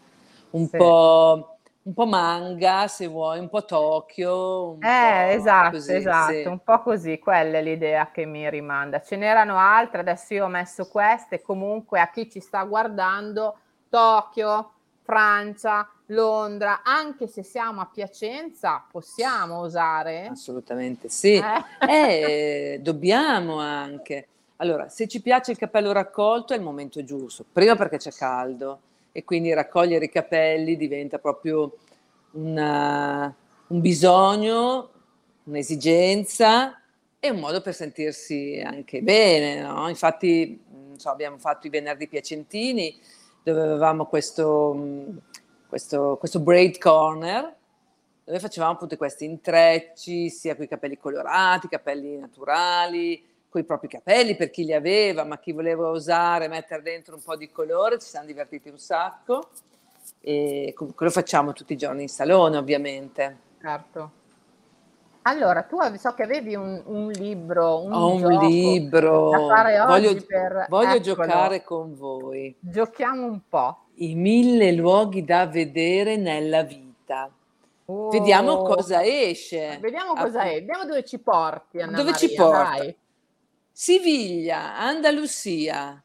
un, 0.51 0.69
Sì. 0.69 0.77
po', 0.77 1.57
un 1.84 1.93
po' 1.93 2.05
manga 2.07 2.88
se 2.88 3.05
vuoi, 3.07 3.39
un 3.39 3.50
po' 3.50 3.65
Tokyo. 3.65 4.69
Un 4.72 4.79
Eh, 4.88 4.88
po' 5.31 5.34
esatto, 5.34 5.69
così, 5.77 5.91
esatto, 5.93 6.31
sì. 6.34 6.43
un 6.50 6.60
po' 6.63 6.81
così, 6.81 7.17
quella 7.19 7.57
è 7.57 7.62
l'idea 7.63 8.12
che 8.12 8.25
mi 8.25 8.48
rimanda. 8.50 9.01
Ce 9.01 9.15
n'erano 9.15 9.57
altre, 9.57 10.01
adesso 10.01 10.34
io 10.34 10.45
ho 10.45 10.48
messo 10.48 10.88
queste, 10.88 11.41
comunque 11.41 12.00
a 12.00 12.10
chi 12.10 12.29
ci 12.29 12.39
sta 12.39 12.63
guardando, 12.63 13.57
Tokyo, 13.89 14.74
Francia, 15.05 15.88
Londra, 16.07 16.81
anche 16.83 17.27
se 17.27 17.43
siamo 17.43 17.79
a 17.79 17.85
Piacenza, 17.93 18.83
possiamo 18.91 19.62
usare? 19.62 20.25
Assolutamente 20.31 21.09
sì. 21.09 21.35
Eh? 21.35 22.74
Eh, 22.74 22.79
dobbiamo 22.81 23.59
anche. 23.59 24.27
Allora, 24.57 24.89
se 24.89 25.07
ci 25.07 25.21
piace 25.21 25.51
il 25.51 25.57
capello 25.57 25.91
raccolto 25.91 26.53
è 26.53 26.57
il 26.57 26.63
momento 26.63 27.03
giusto. 27.03 27.45
Prima 27.51 27.75
perché 27.75 27.97
c'è 27.97 28.12
caldo 28.12 28.79
e 29.12 29.24
quindi 29.24 29.53
raccogliere 29.53 30.05
i 30.05 30.09
capelli 30.09 30.75
diventa 30.75 31.19
proprio 31.19 31.75
una- 32.31 33.33
un 33.67 33.81
bisogno, 33.81 34.89
un'esigenza 35.43 36.81
e 37.19 37.29
un 37.29 37.39
modo 37.39 37.62
per 37.62 37.75
sentirsi 37.75 38.59
anche 38.65 39.01
bene. 39.01 39.62
no? 39.62 39.88
Infatti, 39.88 40.63
non 40.71 40.97
so, 40.97 41.09
abbiamo 41.09 41.38
fatto 41.38 41.67
i 41.67 41.69
venerdì 41.69 42.07
piacentini 42.07 43.00
dove 43.45 43.61
avevamo 43.61 44.07
questo, 44.07 44.73
mh, 44.73 45.21
questo, 45.67 46.17
questo 46.17 46.39
braid 46.39 46.79
corner 46.79 47.55
dove 48.25 48.39
facevamo 48.39 48.73
appunto 48.73 48.97
questi 48.97 49.23
intrecci, 49.23 50.31
sia 50.31 50.55
con 50.55 50.65
i 50.65 50.67
capelli 50.67 50.97
colorati, 50.97 51.67
capelli 51.67 52.17
naturali, 52.17 53.23
con 53.47 53.61
i 53.61 53.63
propri 53.63 53.87
capelli 53.87 54.35
per 54.35 54.49
chi 54.49 54.65
li 54.65 54.73
aveva, 54.73 55.23
ma 55.23 55.37
chi 55.37 55.51
voleva 55.51 55.89
usare, 55.89 56.47
mettere 56.47 56.81
dentro 56.81 57.13
un 57.15 57.21
po' 57.21 57.35
di 57.35 57.51
colore, 57.51 57.99
ci 57.99 58.07
siamo 58.07 58.25
divertiti 58.25 58.69
un 58.69 58.79
sacco. 58.79 59.49
e 60.21 60.73
com- 60.75 60.93
quello 60.95 61.11
facciamo 61.11 61.53
tutti 61.53 61.73
i 61.73 61.77
giorni 61.77 62.01
in 62.03 62.09
salone 62.09 62.57
ovviamente. 62.57 63.37
Certo. 63.61 64.11
Allora, 65.27 65.63
tu 65.63 65.77
so 65.98 66.13
che 66.13 66.22
avevi 66.22 66.53
un, 66.53 66.84
un 66.86 67.10
libro, 67.10 67.82
un 67.84 67.94
Ho 67.94 68.12
un 68.13 68.20
gioco 68.22 68.46
libro, 68.46 69.29
da 69.32 69.48
fare 69.48 69.79
oggi 69.79 70.05
voglio, 70.08 70.24
per... 70.27 70.65
voglio 70.70 70.88
Eccolo. 70.89 71.01
giocare 71.01 71.63
con 71.63 71.96
voi. 71.96 72.55
Giochiamo 72.60 73.25
un 73.25 73.39
po'. 73.50 73.86
I 73.96 74.13
mille 74.13 74.72
luoghi 74.74 75.24
da 75.25 75.48
vedere 75.48 76.15
nella 76.17 76.62
vita. 76.62 77.32
Vediamo 77.88 78.51
Oh. 78.51 78.63
cosa 78.75 79.03
esce. 79.03 79.79
Vediamo 79.82 80.13
cosa 80.13 80.41
è, 80.41 80.48
Appunto. 80.48 80.60
vediamo 80.60 80.86
dove 80.86 81.03
ci 81.05 81.17
porti, 81.20 81.82
Anna 81.82 81.98
Dove 81.98 82.13
ci 82.13 82.25
Maria, 82.36 82.44
porta? 82.44 82.77
dai. 82.77 82.96
Siviglia, 83.72 84.77
Andalusia. 84.77 86.03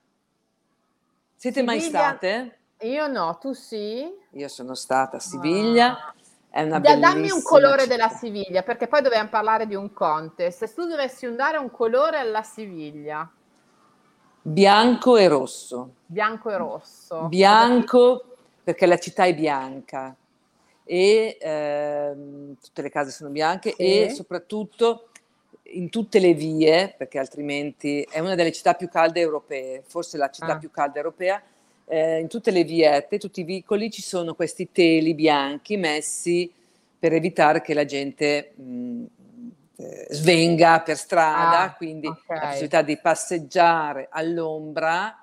Siete 1.35 1.62
mai 1.62 1.79
Siviglia- 1.81 1.99
state? 2.09 2.59
Io 2.83 3.07
no, 3.07 3.37
tu 3.39 3.53
sì? 3.53 4.11
Io 4.31 4.49
sono 4.49 4.75
stata 4.75 5.19
a 5.19 5.21
Siviglia, 5.21 6.15
è 6.50 6.62
una 6.62 6.78
Da- 6.80 6.97
dammi 6.97 7.30
un 7.30 7.42
colore 7.42 7.83
città. 7.83 7.95
della 7.97 8.09
Siviglia, 8.09 8.62
perché 8.62 8.87
poi 8.88 9.02
dobbiamo 9.02 9.28
parlare 9.28 9.66
di 9.66 9.75
un 9.76 9.92
contest. 9.92 10.64
Se 10.64 10.75
tu 10.75 10.87
dovessi 10.87 11.33
dare 11.35 11.57
un 11.59 11.71
colore 11.71 12.19
alla 12.19 12.42
Siviglia, 12.42 13.30
Bianco 14.42 15.16
e 15.16 15.28
rosso. 15.28 15.95
bianco 16.07 16.50
e 16.50 16.57
rosso. 16.57 17.23
Bianco 17.28 18.25
perché 18.64 18.87
la 18.87 18.99
città 18.99 19.25
è 19.25 19.35
bianca 19.35 20.14
e 20.85 21.37
ehm, 21.40 22.57
tutte 22.61 22.83
le 22.83 22.90
case 22.90 23.11
sono 23.11 23.30
bianche 23.30 23.75
Sì. 23.76 24.02
e 24.04 24.11
soprattutto 24.11 25.09
in 25.73 25.88
tutte 25.90 26.19
le 26.19 26.33
vie, 26.33 26.95
perché 26.97 27.19
altrimenti 27.19 28.02
è 28.11 28.19
una 28.19 28.35
delle 28.35 28.50
città 28.50 28.75
più 28.75 28.88
calde 28.88 29.21
europee, 29.21 29.83
forse 29.87 30.16
la 30.16 30.30
città 30.30 30.54
Ah. 30.54 30.59
più 30.59 30.71
calda 30.71 30.97
europea, 30.97 31.40
eh, 31.90 32.20
in 32.20 32.28
tutte 32.28 32.50
le 32.52 32.62
viette, 32.64 33.18
tutti 33.18 33.40
i 33.40 33.44
vicoli 33.44 33.90
ci 33.90 34.00
sono 34.02 34.35
questi 34.35 34.70
teli 34.70 35.14
bianchi 35.14 35.76
messi 35.76 36.50
per 36.99 37.12
evitare 37.12 37.61
che 37.62 37.75
la 37.75 37.85
gente 37.85 38.52
mh, 38.54 39.04
eh, 39.76 40.06
svenga 40.11 40.80
per 40.82 40.97
strada, 40.97 41.62
Ah, 41.62 41.75
quindi 41.75 42.06
ok. 42.06 42.25
la 42.28 42.40
possibilità 42.40 42.82
di 42.82 42.97
passeggiare 42.99 44.09
all'ombra 44.11 45.14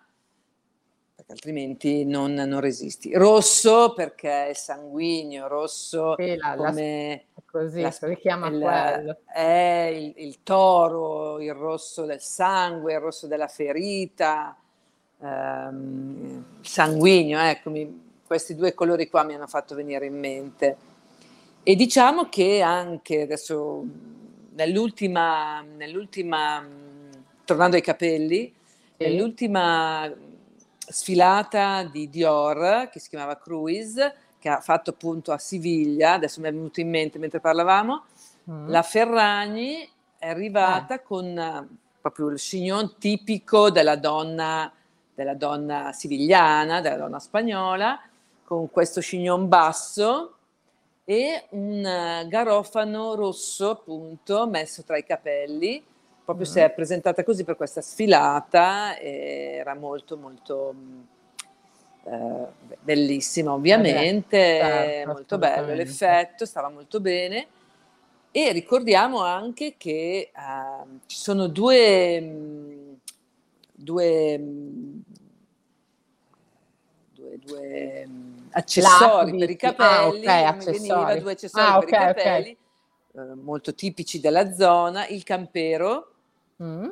perché 1.16 1.32
altrimenti 1.32 2.04
non, 2.06 2.34
non 2.34 2.60
resisti. 2.60 3.14
Rosso 3.14 3.94
perché 3.94 4.50
è 4.50 4.54
sanguigno, 4.54 5.48
rosso 5.48 6.16
Sì, 6.18 6.36
la- 6.36 6.50
la- 6.50 6.56
come 6.56 7.26
Così, 7.46 7.82
la- 7.82 7.92
si 7.92 8.06
richiama 8.06 8.48
il- 8.48 8.60
quello. 8.60 9.18
è 9.26 9.90
il, 9.94 10.14
il 10.18 10.44
toro, 10.44 11.40
il 11.42 11.54
rosso 11.54 12.06
del 12.06 12.20
sangue, 12.22 12.94
il 12.94 13.00
rosso 13.00 13.26
della 13.26 13.48
ferita, 13.48 14.56
ehm, 15.22 16.44
sanguigno, 16.62 17.40
ecco, 17.40 17.70
mi- 17.70 18.06
questi 18.26 18.56
due 18.56 18.74
colori 18.74 19.10
qua 19.10 19.24
mi 19.24 19.34
hanno 19.36 19.48
fatto 19.48 19.74
venire 19.76 20.06
in 20.06 20.20
mente. 20.20 20.78
E 21.64 21.76
diciamo 21.76 22.30
che 22.30 22.62
anche 22.62 23.22
adesso 23.22 23.84
nell'ultima, 24.56 25.62
nell'ultima 25.62 26.66
tornando 27.46 27.76
ai 27.76 27.82
capelli, 27.82 28.54
Sì. 28.98 29.04
nell'ultima 29.04 30.12
sfilata 30.90 31.84
di 31.84 32.10
Dior 32.10 32.90
che 32.92 33.00
si 33.00 33.10
chiamava 33.10 33.38
Cruise, 33.38 34.16
che 34.40 34.50
ha 34.50 34.60
fatto 34.62 34.92
appunto 34.92 35.32
a 35.32 35.38
Siviglia, 35.38 36.14
adesso 36.14 36.40
mi 36.42 36.48
è 36.48 36.52
venuto 36.52 36.80
in 36.80 36.90
mente 36.90 37.18
mentre 37.20 37.40
parlavamo, 37.40 38.04
Mm. 38.50 38.70
la 38.70 38.82
Ferragni 38.82 39.90
è 40.18 40.30
arrivata 40.30 41.02
con 41.02 41.38
eh, 41.38 41.68
proprio 42.00 42.30
il 42.30 42.40
chignon 42.40 42.96
tipico 42.98 43.70
della 43.70 43.98
donna, 43.98 44.72
della 45.18 45.34
donna 45.34 45.92
sivigliana, 45.94 46.80
della 46.80 46.98
donna 46.98 47.18
spagnola, 47.18 48.00
con 48.44 48.70
questo 48.70 49.02
chignon 49.02 49.48
basso 49.48 50.36
e 51.04 51.46
un 51.50 51.84
eh, 51.84 52.28
garofano 52.28 53.16
rosso 53.16 53.72
appunto 53.72 54.48
messo 54.48 54.84
tra 54.84 54.96
i 54.96 55.04
capelli. 55.04 55.84
Proprio 56.24 56.46
si 56.46 56.60
è 56.60 56.70
presentata 56.70 57.24
così 57.24 57.44
per 57.44 57.56
questa 57.56 57.82
sfilata 57.82 58.96
era 59.00 59.74
molto 59.74 60.18
molto 60.18 60.76
eh, 62.04 62.76
bellissima 62.80 63.54
ovviamente, 63.54 64.38
certo, 64.38 65.12
molto 65.14 65.38
bello 65.40 65.74
l'effetto, 65.74 66.46
stava 66.46 66.70
molto 66.70 67.00
bene. 67.00 67.48
E 68.30 68.52
ricordiamo 68.52 69.22
anche 69.22 69.74
che 69.78 70.32
ehm, 70.36 71.00
ci 71.08 71.18
sono 71.18 71.48
due, 71.48 72.22
mh, 72.22 73.00
due, 73.74 74.38
mh, 74.38 74.97
due, 77.48 77.60
due, 77.60 78.06
mh, 78.08 78.48
accessori 78.52 79.32
Lati, 79.32 79.38
per 79.38 79.50
i. 79.50 79.54
Ah, 79.54 79.58
capelli, 79.58 80.08
ok, 80.08 80.26
non 80.26 80.36
mi 80.36 80.44
accessori. 80.44 80.72
veniva, 80.80 81.16
due 81.16 81.32
accessori 81.32 81.66
Ah, 81.68 81.80
per 81.80 81.88
i 81.88 81.92
capelli, 81.92 82.58
eh, 83.16 83.22
molto 83.36 83.74
tipici 83.74 84.20
della 84.20 84.54
zona, 84.54 85.08
il 85.08 85.24
campero 85.24 86.12
Mm. 86.62 86.90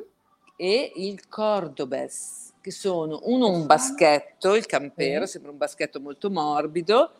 e 0.56 0.92
il 0.94 1.26
cordobes, 1.28 2.52
che 2.60 2.70
sono 2.70 3.20
uno 3.24 3.48
un 3.48 3.66
baschetto, 3.66 4.54
il 4.54 4.66
campero, 4.66 5.26
Sì. 5.26 5.32
sembra 5.32 5.50
un 5.50 5.56
baschetto 5.58 6.00
molto 6.00 6.30
morbido, 6.30 7.10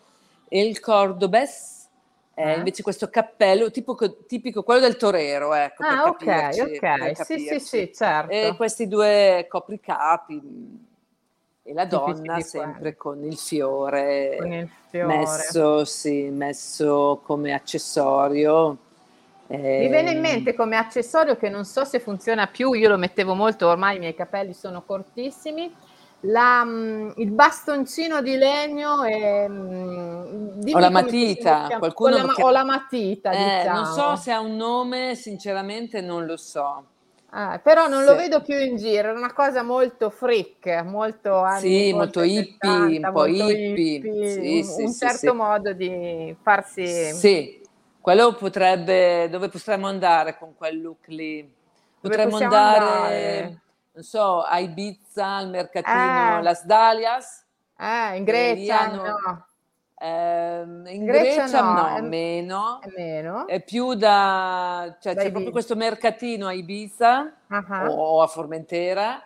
e 0.49 0.65
il 0.65 0.79
cordobes 0.81 1.89
è 2.33 2.51
Eh? 2.51 2.55
invece 2.59 2.83
questo 2.83 3.09
cappello 3.09 3.71
tipico, 3.71 4.25
tipico 4.27 4.63
quello 4.63 4.81
del 4.81 4.97
torero, 4.97 5.55
ecco, 5.55 5.83
per 5.85 5.93
Ah, 5.95 6.05
ok, 6.09 6.25
capirci, 6.25 6.79
per 6.81 7.01
ok. 7.11 7.17
Sì, 7.17 7.39
sì, 7.39 7.45
capirci. 7.45 7.61
sì, 7.61 7.93
certo. 7.93 8.31
E 8.31 8.55
questi 8.57 8.87
due 8.87 9.47
copricapi 9.49 10.35
mh, 10.35 10.87
e 11.67 11.73
la 11.75 11.85
donna 11.87 12.39
sempre 12.41 12.97
con 12.97 13.25
il 13.25 13.37
fiore, 13.37 14.37
Con 14.39 14.53
il 14.53 14.69
fiore. 14.89 15.07
messo, 15.07 15.85
sì, 15.85 16.29
messo 16.31 17.21
come 17.25 17.53
accessorio. 17.53 18.79
Mi 19.79 19.89
viene 19.89 20.11
in 20.13 20.21
Ehm, 20.21 20.23
mente 20.23 20.55
come 20.55 20.77
accessorio 20.77 21.37
che 21.37 21.49
non 21.51 21.65
so 21.65 21.85
se 21.85 22.01
funziona 22.01 22.47
più, 22.47 22.73
io 22.73 22.89
lo 22.89 22.97
mettevo 22.97 23.35
molto, 23.35 23.69
ormai 23.69 23.97
i 23.97 23.99
miei 23.99 24.15
capelli 24.15 24.55
sono 24.55 24.83
cortissimi, 24.83 25.71
la, 26.21 26.65
mm, 26.65 27.11
il 27.17 27.31
bastoncino 27.33 28.23
di 28.23 28.37
legno 28.37 29.05
e, 29.05 29.47
mm, 29.49 30.61
O 30.73 30.79
la 30.79 30.91
matita, 30.91 31.75
qualcuno 31.79 32.17
Con 32.17 32.21
la 32.21 32.25
ma- 32.25 32.35
o 32.45 32.51
la 32.51 32.65
matita, 32.65 33.35
Eh, 33.35 33.35
diciamo. 33.35 33.77
non 33.77 33.85
so 33.87 34.17
se 34.17 34.33
ha 34.33 34.41
un 34.41 34.57
nome, 34.57 35.15
sinceramente 35.15 36.01
non 36.01 36.25
lo 36.27 36.37
so. 36.37 36.85
Ah, 37.39 37.59
però 37.63 37.87
non 37.87 38.05
lo 38.05 38.13
Sì. 38.13 38.17
vedo 38.17 38.41
più 38.41 38.57
in 38.59 38.77
giro, 38.77 39.09
era 39.11 39.13
una 39.13 39.35
cosa 39.35 39.63
molto 39.63 40.09
freak, 40.09 40.67
molto 40.85 41.43
anni 41.43 41.69
Sì, 41.69 41.93
molto 41.93 42.23
hippie, 42.23 42.71
70, 42.73 43.11
un 43.11 43.13
po' 43.13 43.27
hippie. 43.27 43.51
hippie, 43.51 44.41
Sì, 44.41 44.63
un, 44.63 44.63
sì, 44.63 44.83
un 44.85 44.95
certo 44.95 45.35
modo 45.35 45.73
di 45.75 46.35
farsi... 46.43 46.83
Sì, 46.83 47.61
quello 48.01 48.35
potrebbe, 48.35 49.29
dove 49.29 49.51
potremmo 49.51 49.87
andare 49.87 50.39
con 50.39 50.55
quel 50.55 50.81
look 50.81 51.09
lì? 51.09 51.53
Potremmo 52.01 52.37
andare, 52.37 53.41
andare? 53.41 53.61
non 53.93 54.03
so, 54.03 54.41
a 54.41 54.59
Ibiza, 54.59 55.37
al 55.37 55.51
mercatino 55.51 56.39
Eh. 56.39 56.43
Las 56.43 56.65
Dalias, 56.65 57.45
Eh, 57.79 58.17
in 58.17 58.25
Grecia 58.25 58.87
no, 58.87 59.46
ehm, 59.99 60.87
in 60.89 61.05
Grecia 61.05 61.35
Grecia, 61.43 61.61
no, 61.63 61.73
no, 61.73 61.97
è- 61.97 62.01
meno, 62.01 62.81
è 62.83 62.89
meno. 62.97 63.47
è 63.47 63.61
più 63.63 63.95
da, 63.95 64.97
cioè 65.01 65.15
Da 65.15 65.21
c'è 65.23 65.27
Ibiza. 65.27 65.31
proprio 65.31 65.53
questo 65.53 65.75
mercatino 65.77 66.47
a 66.47 66.53
Ibiza 66.53 67.33
Ah, 67.49 67.91
o 67.91 68.23
a 68.23 68.27
Formentera, 68.27 69.23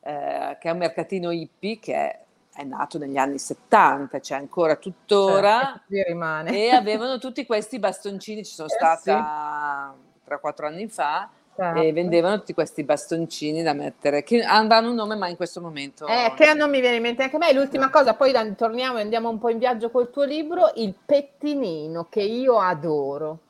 eh, 0.00 0.56
che 0.60 0.68
è 0.68 0.70
un 0.72 0.78
mercatino 0.78 1.30
hippie 1.30 1.78
che 1.78 1.94
è, 1.94 2.18
è 2.54 2.64
nato 2.64 2.98
negli 2.98 3.16
anni 3.16 3.38
70, 3.38 4.20
c'è 4.20 4.34
ancora 4.34 4.76
tuttora. 4.76 5.80
Rimane. 5.88 6.50
e 6.56 6.70
avevano 6.70 7.18
tutti 7.18 7.46
questi 7.46 7.78
bastoncini, 7.78 8.44
ci 8.44 8.52
sono 8.54 8.68
Eh, 8.70 8.72
stata 8.72 9.94
3-4 10.28 10.64
anni 10.66 10.88
fa 10.88 11.28
Certo. 11.60 11.82
e 11.82 11.92
vendevano 11.92 12.38
tutti 12.38 12.54
questi 12.54 12.84
bastoncini 12.84 13.62
da 13.62 13.74
mettere, 13.74 14.22
che 14.22 14.42
avranno 14.42 14.88
un 14.88 14.94
nome 14.94 15.14
ma 15.14 15.28
in 15.28 15.36
questo 15.36 15.60
momento... 15.60 16.06
Eh, 16.06 16.32
che 16.34 16.54
non 16.54 16.70
mi 16.70 16.80
viene 16.80 16.96
in 16.96 17.02
mente 17.02 17.22
anche 17.22 17.36
a 17.36 17.38
me. 17.38 17.52
L'ultima 17.52 17.90
cosa, 17.90 18.14
poi 18.14 18.32
torniamo 18.56 18.96
e 18.96 19.02
andiamo 19.02 19.28
un 19.28 19.38
po' 19.38 19.50
in 19.50 19.58
viaggio 19.58 19.90
col 19.90 20.10
tuo 20.10 20.24
libro, 20.24 20.72
il 20.76 20.94
pettinino 21.04 22.06
che 22.08 22.22
io 22.22 22.58
adoro. 22.58 23.40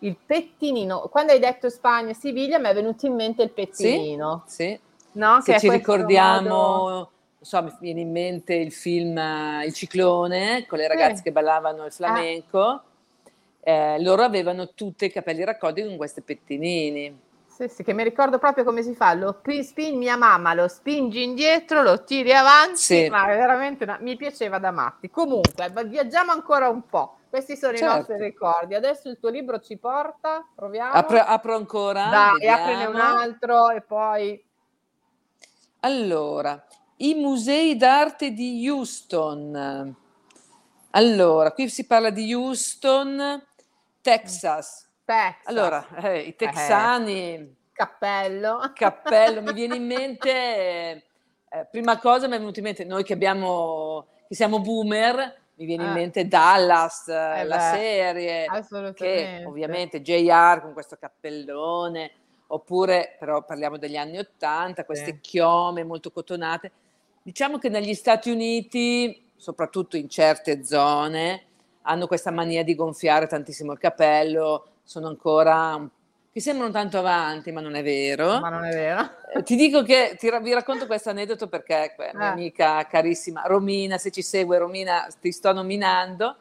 Il 0.00 0.16
pettinino, 0.26 1.02
quando 1.02 1.30
hai 1.30 1.38
detto 1.38 1.70
Spagna, 1.70 2.12
Siviglia, 2.14 2.58
mi 2.58 2.66
è 2.66 2.74
venuto 2.74 3.06
in 3.06 3.14
mente 3.14 3.44
il 3.44 3.50
pettinino. 3.50 4.42
Sì, 4.46 4.76
No? 5.12 5.36
Che 5.36 5.52
se 5.52 5.54
è 5.54 5.58
ci 5.60 5.70
ricordiamo, 5.70 6.48
modo- 6.48 6.94
non 6.94 7.10
so, 7.40 7.62
mi 7.62 7.72
viene 7.78 8.00
in 8.00 8.10
mente 8.10 8.54
il 8.54 8.72
film 8.72 9.16
eh, 9.16 9.64
Il 9.66 9.72
ciclone 9.72 10.66
con 10.66 10.78
le 10.78 10.88
ragazze 10.88 11.18
Sì. 11.18 11.22
che 11.22 11.32
ballavano 11.32 11.84
il 11.86 11.92
flamenco, 11.92 12.82
eh, 13.60 14.02
loro 14.02 14.24
avevano 14.24 14.70
tutti 14.74 15.04
i 15.04 15.12
capelli 15.12 15.44
raccolti 15.44 15.84
con 15.84 15.96
questi 15.96 16.22
pettinini. 16.22 17.24
Sì, 17.56 17.68
sì, 17.68 17.82
che 17.82 17.94
mi 17.94 18.02
ricordo 18.02 18.38
proprio 18.38 18.64
come 18.64 18.82
si 18.82 18.94
fa. 18.94 19.14
Lo 19.14 19.40
pi- 19.40 19.64
spin, 19.64 19.96
mia 19.96 20.18
mamma 20.18 20.52
lo 20.52 20.68
spingi 20.68 21.22
indietro, 21.22 21.80
lo 21.80 22.04
tiri 22.04 22.34
avanti, 22.34 22.76
Sì. 22.76 23.08
ma 23.08 23.24
è 23.32 23.34
veramente 23.34 23.84
una- 23.84 23.96
mi 23.98 24.14
piaceva 24.14 24.58
da 24.58 24.70
matti. 24.70 25.08
Comunque, 25.08 25.72
viaggiamo 25.86 26.32
ancora 26.32 26.68
un 26.68 26.84
po'. 26.86 27.16
Questi 27.30 27.56
sono 27.56 27.74
Certo. 27.74 27.94
i 27.94 27.96
nostri 27.96 28.18
ricordi. 28.18 28.74
Adesso 28.74 29.08
il 29.08 29.18
tuo 29.18 29.30
libro 29.30 29.58
ci 29.60 29.78
porta, 29.78 30.46
proviamo. 30.54 30.92
Apro, 30.92 31.18
apro 31.18 31.56
ancora? 31.56 32.10
Dai, 32.10 32.46
aprene 32.46 32.84
un 32.84 32.96
altro 32.96 33.70
e 33.70 33.80
poi... 33.80 34.44
Allora, 35.80 36.62
i 36.98 37.14
musei 37.14 37.74
d'arte 37.76 38.32
di 38.32 38.68
Houston. 38.68 39.96
Allora, 40.90 41.52
qui 41.52 41.70
si 41.70 41.86
parla 41.86 42.10
di 42.10 42.34
Houston, 42.34 43.42
Texas. 44.02 44.85
Texas. 45.06 45.46
Allora, 45.46 45.86
eh, 46.02 46.18
i 46.20 46.34
texani, 46.36 47.54
Cappello. 47.72 48.72
cappello, 48.74 49.40
mi 49.40 49.52
viene 49.52 49.76
in 49.76 49.86
mente, 49.86 50.30
eh, 50.30 51.04
eh, 51.48 51.66
prima 51.70 51.98
cosa 51.98 52.26
mi 52.26 52.34
è 52.34 52.38
venuto 52.38 52.58
in 52.58 52.64
mente, 52.64 52.84
noi 52.84 53.04
che 53.04 53.12
abbiamo, 53.12 54.08
che 54.28 54.34
siamo 54.34 54.60
boomer, 54.60 55.40
mi 55.54 55.64
viene 55.64 55.84
in 55.84 55.90
Eh. 55.90 55.94
mente 55.94 56.26
Dallas, 56.26 57.06
eh, 57.08 57.40
Eh 57.40 57.44
la 57.44 57.56
beh, 57.56 57.62
serie, 57.76 58.48
che 58.94 59.42
ovviamente 59.46 60.02
JR 60.02 60.60
con 60.60 60.72
questo 60.72 60.96
cappellone, 60.98 62.10
oppure 62.48 63.16
però 63.18 63.44
parliamo 63.44 63.78
degli 63.78 63.96
anni 63.96 64.18
Ottanta, 64.18 64.84
queste 64.84 65.12
Sì. 65.12 65.20
chiome 65.20 65.84
molto 65.84 66.10
cotonate. 66.10 66.72
Diciamo 67.22 67.58
che 67.58 67.68
negli 67.68 67.94
Stati 67.94 68.30
Uniti, 68.30 69.30
soprattutto 69.36 69.96
in 69.96 70.08
certe 70.08 70.64
zone, 70.64 71.42
hanno 71.82 72.06
questa 72.08 72.30
mania 72.32 72.64
di 72.64 72.74
gonfiare 72.74 73.26
tantissimo 73.28 73.72
il 73.72 73.78
capello, 73.78 74.66
sono 74.86 75.08
ancora 75.08 75.88
che 76.32 76.40
sembrano 76.40 76.70
tanto 76.70 76.98
avanti, 76.98 77.50
ma 77.50 77.60
non 77.60 77.74
è 77.74 77.82
vero. 77.82 78.38
Ma 78.40 78.50
non 78.50 78.64
è 78.64 78.70
vero. 78.72 79.08
Eh, 79.34 79.42
Ti 79.42 79.56
dico 79.56 79.82
che 79.82 80.16
ti 80.18 80.30
vi 80.42 80.52
racconto 80.52 80.86
questo 80.86 81.10
aneddoto 81.10 81.48
perché 81.48 81.92
que- 81.96 82.10
mia 82.14 82.28
Eh. 82.28 82.32
amica 82.32 82.86
carissima 82.86 83.42
Romina, 83.46 83.96
se 83.98 84.10
ci 84.10 84.22
segue 84.22 84.58
Romina, 84.58 85.06
ti 85.20 85.32
sto 85.32 85.52
nominando, 85.52 86.36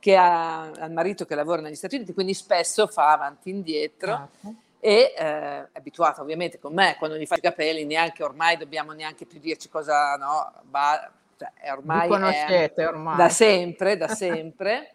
che 0.00 0.16
ha, 0.16 0.62
ha 0.70 0.84
il 0.84 0.92
marito 0.92 1.24
che 1.24 1.34
lavora 1.36 1.62
negli 1.62 1.74
Stati 1.76 1.94
Uniti, 1.96 2.12
quindi 2.12 2.34
spesso 2.34 2.86
fa 2.88 3.12
avanti 3.12 3.50
e 3.50 3.52
indietro 3.54 4.10
Esatto. 4.12 4.54
e 4.80 5.14
eh, 5.16 5.22
è 5.62 5.68
abituata 5.72 6.20
ovviamente 6.22 6.58
con 6.58 6.74
me, 6.74 6.96
quando 6.98 7.16
gli 7.16 7.24
faccio 7.26 7.40
i 7.40 7.50
capelli 7.50 7.84
neanche 7.84 8.22
ormai 8.24 8.56
dobbiamo 8.56 8.92
neanche 8.92 9.26
più 9.26 9.38
dirci 9.40 9.68
cosa, 9.68 10.16
no, 10.16 10.52
va, 10.70 11.08
cioè, 11.38 11.52
è 11.54 11.70
ormai 11.72 12.00
Vi 12.00 12.04
è- 12.06 12.08
conoscete 12.18 12.84
ormai. 12.84 13.16
da 13.16 13.28
sempre, 13.28 13.96
da 13.96 14.08
sempre. 14.08 14.92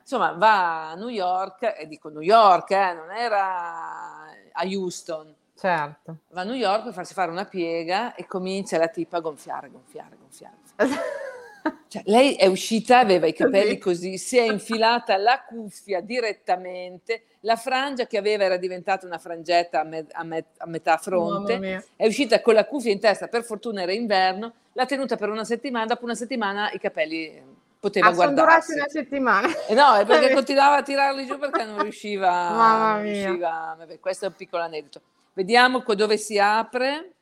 Insomma, 0.00 0.32
va 0.32 0.90
a 0.90 0.94
New 0.94 1.08
York, 1.08 1.74
e 1.78 1.86
dico 1.86 2.08
New 2.08 2.20
York, 2.22 2.70
eh, 2.70 2.92
non 2.94 3.10
era 3.10 4.26
a 4.52 4.64
Houston, 4.64 5.34
Certo. 5.56 6.16
va 6.30 6.40
a 6.40 6.44
New 6.44 6.54
York 6.54 6.84
per 6.84 6.92
farsi 6.92 7.12
fare 7.12 7.30
una 7.30 7.44
piega 7.44 8.14
e 8.14 8.26
comincia 8.26 8.78
la 8.78 8.88
tipa 8.88 9.18
a 9.18 9.20
gonfiare, 9.20 9.70
gonfiare, 9.70 10.16
gonfiare. 10.18 10.56
Cioè, 11.90 12.02
lei 12.06 12.36
è 12.36 12.46
uscita, 12.46 13.00
aveva 13.00 13.26
i 13.26 13.32
capelli 13.34 13.76
così, 13.76 14.16
si 14.16 14.38
è 14.38 14.42
infilata 14.42 15.16
la 15.16 15.42
cuffia 15.44 16.00
direttamente, 16.00 17.24
la 17.40 17.56
frangia 17.56 18.06
che 18.06 18.16
aveva 18.16 18.44
era 18.44 18.56
diventata 18.56 19.06
una 19.06 19.18
frangetta 19.18 19.80
a, 19.80 19.84
me- 19.84 20.06
a 20.12 20.22
me- 20.22 20.44
a 20.58 20.66
metà 20.66 20.96
fronte, 20.98 21.84
è 21.96 22.06
uscita 22.06 22.40
con 22.42 22.54
la 22.54 22.64
cuffia 22.64 22.92
in 22.92 23.00
testa, 23.00 23.26
per 23.26 23.42
fortuna 23.42 23.82
era 23.82 23.92
inverno, 23.92 24.52
l'ha 24.72 24.86
tenuta 24.86 25.16
per 25.16 25.30
una 25.30 25.44
settimana, 25.44 25.86
dopo 25.86 26.04
una 26.04 26.14
settimana 26.14 26.70
i 26.70 26.78
capelli 26.78 27.42
poteva 27.80 28.08
Ah, 28.08 28.12
sono 28.14 28.28
durati 28.28 28.42
guardarsi. 28.44 28.72
una 28.74 28.88
settimana. 28.88 29.66
E 29.66 29.74
no, 29.74 29.94
è 29.94 30.04
perché 30.06 30.32
continuava 30.34 30.76
a 30.76 30.82
tirarli 30.82 31.26
giù 31.26 31.38
perché 31.38 31.64
non 31.64 31.82
riusciva. 31.82 32.30
Mamma 32.52 32.92
non 32.94 33.02
mia. 33.02 33.24
riusciva- 33.26 33.74
vabbè, 33.78 33.98
questo 33.98 34.26
è 34.26 34.28
un 34.28 34.34
piccolo 34.34 34.62
aneddoto. 34.62 35.00
Vediamo 35.32 35.82
dove 35.94 36.16
si 36.18 36.38
apre. 36.38 37.12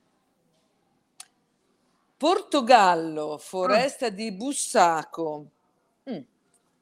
Portogallo, 2.16 3.38
foresta 3.38 4.08
di 4.08 4.32
Bussaco. 4.32 5.44
Mm, 6.10 6.18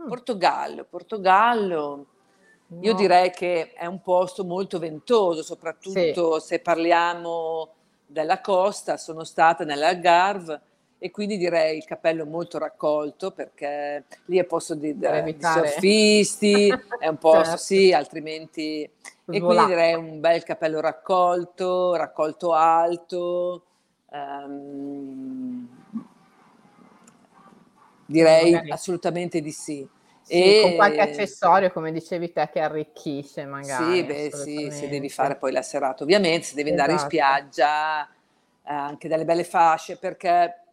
Portogallo, 0.09 0.85
Portogallo. 0.85 2.07
Io 2.81 2.93
No. 2.93 2.99
direi 2.99 3.31
che 3.31 3.73
è 3.75 3.85
un 3.87 4.01
posto 4.01 4.45
molto 4.45 4.79
ventoso, 4.79 5.43
soprattutto 5.43 6.41
se 6.41 6.59
parliamo 6.61 7.75
della 8.07 8.41
costa. 8.41 8.97
Sono 8.97 9.25
stata 9.25 9.65
nell'Algarve 9.65 10.61
e 11.07 11.11
quindi 11.11 11.37
direi 11.37 11.77
il 11.79 11.85
cappello 11.85 12.27
molto 12.27 12.59
raccolto 12.59 13.31
perché 13.31 14.05
lì 14.27 14.39
è 14.39 14.45
posto 14.45 14.75
di, 14.75 14.95
Per 14.99 15.23
di 15.23 15.37
surfisti, 15.43 16.69
è 16.99 17.07
un 17.09 17.19
posto, 17.19 17.57
Certo. 17.57 17.63
sì, 17.65 17.93
altrimenti... 17.93 18.89
E 19.29 19.43
quindi 19.43 19.65
Svolà. 19.65 19.67
direi 19.67 19.95
un 19.95 20.21
bel 20.21 20.43
cappello 20.45 20.81
raccolto, 20.81 21.95
raccolto 21.97 22.53
alto. 22.53 23.65
ehm, 24.13 25.69
direi 28.07 28.53
Magari- 28.53 28.71
assolutamente 28.71 29.41
di 29.41 29.53
sì. 29.53 29.87
Sì, 30.23 30.55
con 30.57 30.73
qualche 30.75 31.01
E- 31.01 31.03
accessorio, 31.03 31.71
come 31.73 31.93
dicevi 31.93 32.33
te, 32.33 32.49
che 32.53 32.61
arricchisce 32.61 33.45
magari. 33.45 34.01
sì, 34.01 34.05
beh, 34.05 34.31
sì, 34.31 34.71
se 34.71 34.89
devi 34.89 35.09
fare 35.09 35.37
poi 35.37 35.53
la 35.53 35.63
serata, 35.63 36.03
ovviamente, 36.05 36.47
se 36.47 36.55
devi 36.55 36.71
andare 36.71 36.93
in 36.93 36.99
Esatto. 36.99 37.07
spiaggia, 37.07 38.07
eh, 38.09 38.09
anche 38.65 39.09
delle 39.09 39.25
belle 39.25 39.45
fasce, 39.45 39.97
perché 39.99 40.66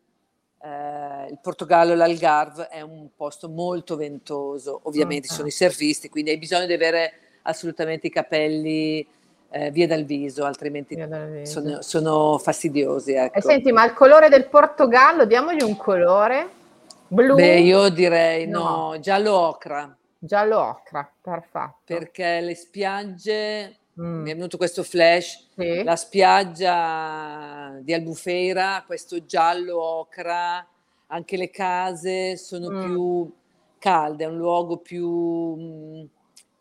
eh, 0.63 1.27
il 1.29 1.39
Portogallo 1.41 1.93
l'Algarve 1.93 2.69
è 2.69 2.79
un 2.79 3.09
posto 3.15 3.49
molto 3.49 3.97
ventoso, 3.97 4.79
ovviamente 4.83 5.27
ci 5.27 5.33
sono 5.33 5.47
i 5.47 5.51
surfisti, 5.51 6.07
quindi 6.07 6.29
hai 6.29 6.37
bisogno 6.37 6.65
di 6.65 6.73
avere 6.73 7.13
assolutamente 7.41 8.07
i 8.07 8.09
capelli 8.09 9.05
eh, 9.49 9.71
via 9.71 9.87
dal 9.87 10.05
viso, 10.05 10.45
altrimenti 10.45 10.95
dal 10.95 11.29
viso. 11.29 11.59
sono, 11.59 11.81
sono 11.81 12.37
fastidiosi. 12.37 13.11
Ecco. 13.11 13.39
E 13.39 13.41
senti, 13.41 13.73
ma 13.73 13.83
il 13.83 13.93
colore 13.93 14.29
del 14.29 14.47
Portogallo, 14.47 15.25
diamogli 15.25 15.61
un 15.61 15.75
colore 15.75 16.49
blu, 17.09 17.35
Beh, 17.35 17.59
io 17.59 17.89
direi 17.89 18.47
No. 18.47 18.91
no, 18.91 18.99
giallo 19.01 19.33
ocra, 19.37 19.93
giallo 20.17 20.59
ocra, 20.59 21.11
perfetto. 21.21 21.79
perché 21.83 22.39
le 22.39 22.55
spiagge, 22.55 23.75
Mm. 24.01 24.21
mi 24.23 24.31
è 24.31 24.35
venuto 24.35 24.57
questo 24.57 24.81
flash, 24.83 25.49
Sì. 25.55 25.83
la 25.83 25.95
spiaggia 25.95 27.77
di 27.81 27.93
Albufeira, 27.93 28.83
questo 28.87 29.23
giallo 29.25 29.79
ocra, 29.81 30.65
anche 31.07 31.37
le 31.37 31.49
case 31.51 32.35
sono 32.37 32.69
Mm. 32.71 32.85
più 32.85 33.31
calde, 33.77 34.23
è 34.23 34.27
un 34.27 34.37
luogo 34.37 34.77
più... 34.77 35.55
mm, 35.59 36.03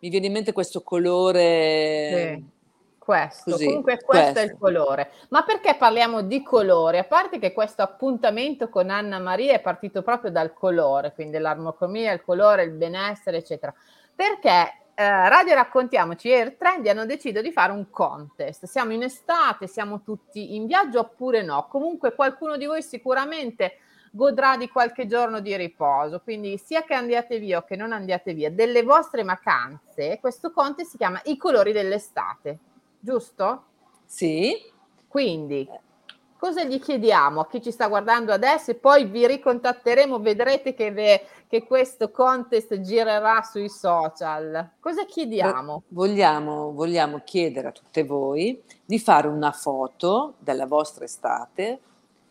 mi 0.01 0.09
viene 0.11 0.27
in 0.27 0.33
mente 0.33 0.53
questo 0.53 0.83
colore... 0.83 2.35
Sì. 2.37 2.61
Questo, 3.03 3.51
Così, 3.51 3.65
comunque 3.67 3.99
questo, 4.01 4.29
è 4.29 4.33
questo. 4.33 4.53
il 4.53 4.59
colore. 4.61 5.11
Ma 5.31 5.43
perché 5.43 5.75
parliamo 5.75 6.23
di 6.23 6.41
colore? 6.41 6.99
A 6.99 7.05
parte 7.05 7.41
che 7.41 7.53
questo 7.53 7.83
appuntamento 7.83 8.69
con 8.69 8.91
Anna 8.91 9.19
Maria 9.19 9.55
è 9.55 9.61
partito 9.61 10.03
proprio 10.03 10.31
dal 10.31 10.53
colore, 10.53 11.13
quindi 11.13 11.37
l'armocromia, 11.39 12.13
il 12.13 12.23
colore, 12.23 12.63
il 12.63 12.71
benessere, 12.71 13.39
eccetera. 13.39 13.75
Perché 14.15 14.82
eh, 14.95 15.29
Radio 15.29 15.55
Raccontiamoci 15.55 16.29
e 16.29 16.35
Air 16.35 16.57
Trendy 16.57 16.89
hanno 16.89 17.07
deciso 17.07 17.41
di 17.41 17.51
fare 17.53 17.73
un 17.73 17.89
contest. 17.91 18.67
Siamo 18.67 18.93
in 18.93 19.03
estate, 19.03 19.67
siamo 19.67 20.03
tutti 20.03 20.55
in 20.55 20.67
viaggio 20.67 21.01
oppure 21.01 21.43
no? 21.43 21.67
Comunque 21.69 22.15
qualcuno 22.15 22.57
di 22.57 22.67
voi 22.67 22.83
sicuramente 22.83 23.79
godrà 24.11 24.59
di 24.59 24.69
qualche 24.69 25.07
giorno 25.07 25.41
di 25.41 25.57
riposo, 25.57 26.21
quindi 26.21 26.59
sia 26.59 26.83
che 26.83 26.93
andiate 26.93 27.39
via 27.39 27.59
o 27.59 27.65
che 27.65 27.77
non 27.77 27.93
andiate 27.93 28.35
via, 28.35 28.51
delle 28.51 28.83
vostre 28.83 29.23
vacanze, 29.23 30.19
questo 30.21 30.53
contest 30.53 30.91
si 30.91 30.97
chiama 30.99 31.21
I 31.25 31.39
colori 31.39 31.73
dell'estate, 31.73 32.59
giusto? 33.01 33.65
Sì, 34.05 34.71
Quindi 35.09 35.67
cosa 36.43 36.65
gli 36.65 36.81
chiediamo 36.81 37.43
a 37.43 37.47
chi 37.47 37.63
ci 37.63 37.71
sta 37.71 37.87
guardando 37.87 38.33
adesso 38.33 38.73
e 38.73 38.75
poi 38.75 39.05
vi 39.05 39.29
ricontatteremo, 39.29 40.19
vedrete 40.19 40.75
che, 40.75 40.91
ve- 40.91 41.25
che 41.47 41.63
questo 41.63 42.11
contest 42.11 42.81
girerà 42.81 43.43
sui 43.43 43.69
social. 43.69 44.71
Cosa 44.81 45.05
chiediamo? 45.05 45.85
vogliamo, 45.91 46.73
vogliamo 46.73 47.21
chiedere 47.23 47.69
a 47.69 47.71
tutte 47.71 48.03
voi 48.03 48.61
di 48.85 48.99
fare 48.99 49.29
una 49.29 49.53
foto 49.53 50.35
della 50.39 50.67
vostra 50.67 51.05
estate 51.05 51.79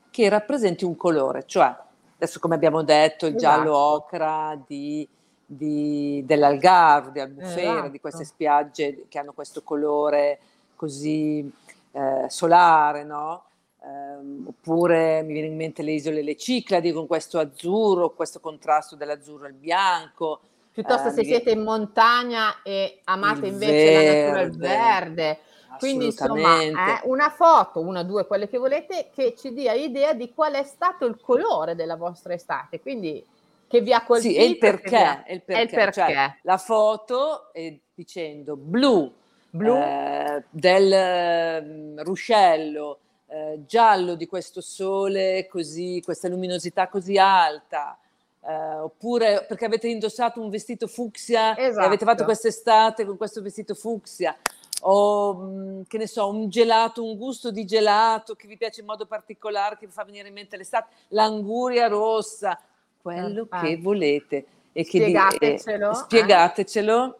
che 0.09 0.27
rappresenti 0.27 0.83
un 0.83 0.97
colore, 0.97 1.45
cioè 1.45 1.73
adesso 2.15 2.41
come 2.41 2.55
abbiamo 2.55 2.81
detto 2.83 3.25
il 3.27 3.37
giallo 3.37 3.69
Esatto. 3.71 3.93
ocra 3.93 4.61
di, 4.67 5.07
di- 5.45 6.21
dell'Algarve, 6.25 7.11
di 7.13 7.19
Albufeira, 7.21 7.71
Esatto. 7.71 7.87
di 7.87 7.99
queste 8.01 8.25
spiagge 8.25 9.05
che 9.07 9.19
hanno 9.19 9.31
questo 9.31 9.63
colore 9.63 10.37
così 10.75 11.49
eh, 11.93 12.25
solare, 12.27 13.05
no? 13.05 13.43
Ehm, 13.83 14.45
oppure 14.47 15.23
mi 15.23 15.33
viene 15.33 15.47
in 15.47 15.55
mente 15.55 15.81
le 15.81 15.93
isole 15.93 16.21
Le 16.21 16.35
Cicladi 16.35 16.91
con 16.91 17.07
questo 17.07 17.39
azzurro, 17.39 18.13
questo 18.13 18.39
contrasto 18.39 18.95
dell'azzurro 18.95 19.45
al 19.47 19.53
bianco. 19.53 20.41
Piuttosto 20.71 21.07
eh, 21.07 21.11
se 21.11 21.23
siete 21.25 21.51
in 21.51 21.63
montagna 21.63 22.61
e 22.63 22.99
amate 23.05 23.47
Il 23.47 23.53
invece 23.53 23.91
la 23.91 24.01
natura 24.03 24.41
e 24.41 24.43
il 24.45 24.57
verde. 24.57 24.67
verde. 24.67 25.39
Quindi 25.79 26.05
insomma, 26.05 26.61
eh, 26.61 27.01
una 27.05 27.29
foto, 27.29 27.79
una 27.79 28.03
due, 28.03 28.27
quelle 28.27 28.47
che 28.47 28.57
volete, 28.57 29.09
che 29.13 29.33
ci 29.35 29.51
dia 29.53 29.73
idea 29.73 30.13
di 30.13 30.31
qual 30.33 30.53
è 30.53 30.63
stato 30.63 31.05
il 31.05 31.19
colore 31.19 31.75
della 31.75 31.95
vostra 31.95 32.33
estate. 32.33 32.79
Quindi 32.81 33.25
che 33.67 33.81
vi 33.81 33.93
ha 33.93 34.03
colpito. 34.03 34.29
Sì, 34.29 34.35
e 34.35 34.45
il 34.45 34.57
che 34.57 34.59
vi 34.59 34.67
ha- 34.67 34.79
perché, 34.79 35.23
e 35.25 35.33
il 35.33 35.35
il 35.37 35.43
perché, 35.43 35.91
cioè, 35.91 36.05
perché. 36.05 36.39
la 36.43 36.57
foto 36.57 37.51
è 37.51 37.75
dicendo 37.95 38.55
blu, 38.57 39.11
Blu. 39.49 39.75
eh, 39.75 40.43
del 40.49 40.91
ehm, 40.91 42.03
ruscello, 42.03 42.99
eh, 43.33 43.59
giallo 43.65 44.15
di 44.15 44.27
questo 44.27 44.59
sole 44.59 45.47
così, 45.49 46.01
questa 46.03 46.27
luminosità 46.27 46.87
così 46.89 47.17
alta, 47.17 47.97
eh, 48.45 48.53
oppure 48.75 49.45
perché 49.47 49.65
avete 49.65 49.87
indossato 49.87 50.41
un 50.41 50.49
vestito 50.49 50.87
fucsia 50.87 51.55
e 51.55 51.65
avete 51.65 51.79
Esatto. 51.81 52.05
fatto 52.05 52.23
quest'estate 52.25 53.05
con 53.05 53.15
questo 53.15 53.41
vestito 53.41 53.73
fucsia, 53.73 54.35
o 54.81 55.33
mh, 55.33 55.83
che 55.87 55.97
ne 55.97 56.07
so, 56.07 56.27
un 56.27 56.49
gelato, 56.49 57.03
un 57.03 57.15
gusto 57.15 57.51
di 57.51 57.63
gelato 57.65 58.33
che 58.35 58.47
vi 58.47 58.57
piace 58.57 58.81
in 58.81 58.87
modo 58.87 59.05
particolare, 59.05 59.77
che 59.77 59.85
vi 59.85 59.93
fa 59.93 60.03
venire 60.03 60.27
in 60.27 60.33
mente 60.33 60.57
l'estate, 60.57 60.89
l'anguria 61.09 61.87
rossa, 61.87 62.59
quello 63.01 63.43
che 63.43 63.47
Perfetto. 63.49 63.81
volete. 63.81 64.45
e 64.73 64.85
che 64.85 65.05
di- 65.05 65.13
eh, 65.39 65.57
spiegatecelo. 65.93 67.17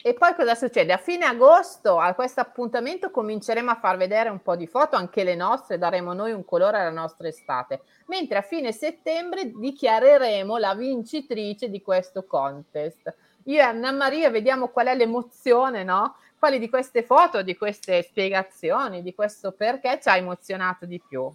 E 0.00 0.14
poi 0.14 0.34
cosa 0.34 0.54
succede? 0.54 0.92
A 0.92 0.96
fine 0.96 1.24
agosto, 1.24 1.98
a 1.98 2.14
questo 2.14 2.40
appuntamento, 2.40 3.10
cominceremo 3.10 3.70
a 3.70 3.74
far 3.74 3.96
vedere 3.96 4.28
un 4.28 4.40
po' 4.40 4.54
di 4.54 4.68
foto, 4.68 4.94
anche 4.94 5.24
le 5.24 5.34
nostre, 5.34 5.76
daremo 5.76 6.12
noi 6.12 6.30
un 6.32 6.44
colore 6.44 6.78
alla 6.78 6.90
nostra 6.90 7.26
estate. 7.26 7.80
Mentre 8.06 8.38
a 8.38 8.42
fine 8.42 8.70
settembre 8.70 9.50
dichiareremo 9.52 10.56
la 10.56 10.74
vincitrice 10.74 11.68
di 11.68 11.82
questo 11.82 12.24
contest. 12.24 13.12
Io 13.44 13.58
e 13.58 13.60
Anna 13.60 13.90
Maria 13.90 14.30
vediamo 14.30 14.68
qual 14.68 14.86
è 14.86 14.94
l'emozione, 14.94 15.82
no? 15.82 16.16
Quali 16.38 16.60
di 16.60 16.68
queste 16.68 17.02
foto, 17.02 17.42
di 17.42 17.56
queste 17.56 18.02
spiegazioni, 18.02 19.02
di 19.02 19.14
questo 19.14 19.50
perché 19.50 19.98
ci 20.00 20.08
ha 20.08 20.16
emozionato 20.16 20.86
di 20.86 21.00
più. 21.06 21.28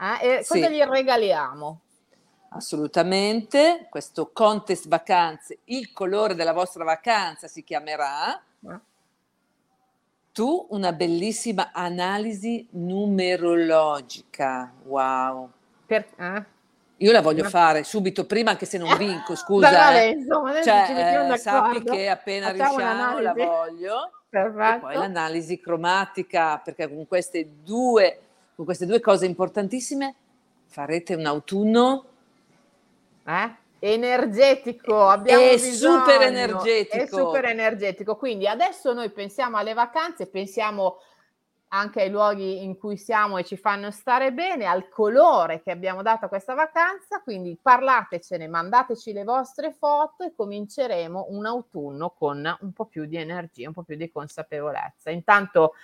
Eh? 0.00 0.38
E 0.38 0.42
Sì. 0.42 0.54
cosa 0.54 0.70
gli 0.70 0.82
regaliamo? 0.82 1.80
Assolutamente, 2.48 3.86
questo 3.90 4.30
contest 4.32 4.88
vacanze, 4.88 5.58
il 5.64 5.92
colore 5.92 6.34
della 6.34 6.52
vostra 6.52 6.84
vacanza 6.84 7.48
si 7.48 7.64
chiamerà. 7.64 8.40
Eh? 8.68 8.78
Tu 10.32 10.66
una 10.70 10.92
bellissima 10.92 11.70
analisi 11.72 12.66
numerologica. 12.72 14.72
Wow. 14.84 15.50
Per- 15.86 16.08
eh? 16.16 16.44
Io 16.98 17.12
la 17.12 17.20
voglio 17.20 17.42
Ma- 17.42 17.50
fare 17.50 17.84
subito 17.84 18.24
prima, 18.24 18.50
anche 18.52 18.64
se 18.66 18.78
non 18.78 18.88
vinco, 18.96 19.34
scusa. 19.34 19.70
Vabbè, 19.70 20.06
eh. 20.06 20.10
insomma, 20.10 20.62
Cioè, 20.62 21.30
eh, 21.32 21.36
sappi 21.38 21.82
che 21.82 22.08
appena 22.08 22.48
Facciamo 22.48 22.76
riusciamo 22.78 23.18
la 23.20 23.32
voglio. 23.32 24.06
E 24.06 24.10
Perfetto. 24.28 24.80
poi 24.80 24.94
l'analisi 24.96 25.60
cromatica, 25.60 26.58
perché 26.58 26.88
con 26.88 27.06
queste 27.06 27.48
due, 27.62 28.20
con 28.54 28.64
queste 28.64 28.86
due 28.86 29.00
cose 29.00 29.24
importantissime 29.24 30.14
farete 30.66 31.14
un 31.14 31.26
autunno 31.26 32.04
Eh? 33.26 33.54
Energetico, 33.78 35.06
abbiamo 35.06 35.42
È 35.42 35.54
bisogno. 35.54 36.00
super 36.00 36.22
energetico. 36.22 36.96
È 36.96 37.06
super 37.06 37.44
energetico. 37.44 38.16
Quindi 38.16 38.46
adesso 38.46 38.92
noi 38.92 39.10
pensiamo 39.10 39.56
alle 39.58 39.74
vacanze, 39.74 40.28
pensiamo 40.28 40.98
anche 41.68 42.02
ai 42.02 42.10
luoghi 42.10 42.62
in 42.62 42.78
cui 42.78 42.96
siamo 42.96 43.38
e 43.38 43.44
ci 43.44 43.56
fanno 43.56 43.90
stare 43.90 44.32
bene, 44.32 44.66
al 44.66 44.88
colore 44.88 45.60
che 45.62 45.72
abbiamo 45.72 46.00
dato 46.02 46.24
a 46.24 46.28
questa 46.28 46.54
vacanza. 46.54 47.20
Quindi 47.20 47.58
parlatecene, 47.60 48.48
mandateci 48.48 49.12
le 49.12 49.24
vostre 49.24 49.72
foto 49.72 50.24
e 50.24 50.32
cominceremo 50.34 51.26
un 51.30 51.44
autunno 51.44 52.14
con 52.16 52.56
un 52.60 52.72
po' 52.72 52.86
più 52.86 53.04
di 53.04 53.16
energia, 53.16 53.66
un 53.66 53.74
po' 53.74 53.82
più 53.82 53.96
di 53.96 54.10
consapevolezza. 54.10 55.10
Intanto 55.10 55.74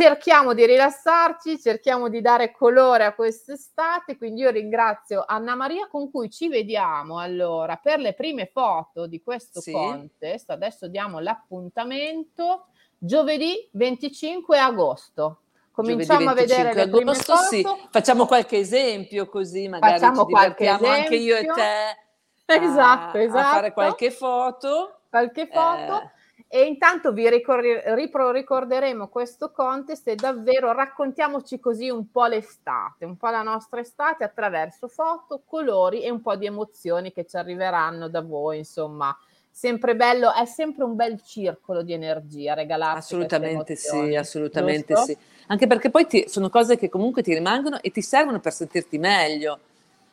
cerchiamo 0.00 0.52
di 0.52 0.66
rilassarci, 0.66 1.58
cerchiamo 1.58 2.10
di 2.10 2.20
dare 2.20 2.50
colore 2.52 3.04
a 3.06 3.14
quest'estate, 3.14 4.18
quindi 4.18 4.42
io 4.42 4.50
ringrazio 4.50 5.24
Anna 5.26 5.54
Maria 5.54 5.88
con 5.88 6.10
cui 6.10 6.28
ci 6.28 6.48
vediamo 6.50 7.18
allora 7.18 7.76
per 7.76 8.00
le 8.00 8.12
prime 8.12 8.44
foto 8.44 9.06
di 9.06 9.22
questo 9.22 9.62
Sì. 9.62 9.72
contest. 9.72 10.50
Adesso 10.50 10.88
diamo 10.88 11.18
l'appuntamento 11.18 12.66
giovedì 12.98 13.66
25 13.72 14.58
agosto. 14.58 15.38
Cominciamo 15.72 16.28
a 16.28 16.34
vedere 16.34 16.74
25 16.74 17.04
le 17.04 17.10
agosto, 17.10 17.34
foto. 17.34 17.46
sì. 17.48 17.66
Facciamo 17.90 18.26
qualche 18.26 18.58
esempio 18.58 19.26
così 19.30 19.66
magari 19.66 19.94
Facciamo 19.98 20.24
ci 20.26 20.30
qualche 20.30 20.64
divertiamo 20.64 20.92
anche 20.94 21.14
io 21.16 21.36
e 21.36 21.44
te 21.46 21.62
a- 21.62 21.96
Esatto, 22.62 23.16
a, 23.16 23.22
esatto. 23.22 23.54
fare 23.54 23.72
qualche 23.72 24.10
foto. 24.10 24.98
qualche 25.08 25.46
foto. 25.46 26.02
Eh, 26.02 26.10
E 26.48 26.64
intanto 26.64 27.12
vi 27.12 27.28
ripro- 27.28 28.30
ricorderemo 28.30 29.08
questo 29.08 29.50
contest 29.50 30.06
e 30.08 30.14
davvero 30.14 30.72
raccontiamoci 30.72 31.58
così 31.58 31.90
un 31.90 32.10
po' 32.10 32.26
l'estate, 32.26 33.04
un 33.04 33.16
po' 33.16 33.28
la 33.30 33.42
nostra 33.42 33.80
estate 33.80 34.22
attraverso 34.22 34.86
foto, 34.86 35.42
colori 35.44 36.02
e 36.02 36.10
un 36.10 36.22
po' 36.22 36.36
di 36.36 36.46
emozioni 36.46 37.12
che 37.12 37.26
ci 37.26 37.36
arriveranno 37.36 38.08
da 38.08 38.22
voi, 38.22 38.58
insomma. 38.58 39.16
Sempre 39.50 39.96
bello, 39.96 40.32
è 40.34 40.44
sempre 40.44 40.84
un 40.84 40.94
bel 40.94 41.20
circolo 41.22 41.82
di 41.82 41.94
energia 41.94 42.52
regalarci 42.54 42.98
assolutamente 42.98 43.74
sì, 43.74 44.14
assolutamente 44.14 44.94
giusto? 44.94 45.12
sì. 45.12 45.16
Anche 45.48 45.66
perché 45.66 45.90
poi 45.90 46.06
ti- 46.06 46.28
sono 46.28 46.50
cose 46.50 46.76
che 46.76 46.88
comunque 46.90 47.22
ti 47.22 47.32
rimangono 47.32 47.80
e 47.80 47.90
ti 47.90 48.02
servono 48.02 48.38
per 48.38 48.52
sentirti 48.52 48.98
meglio. 48.98 49.58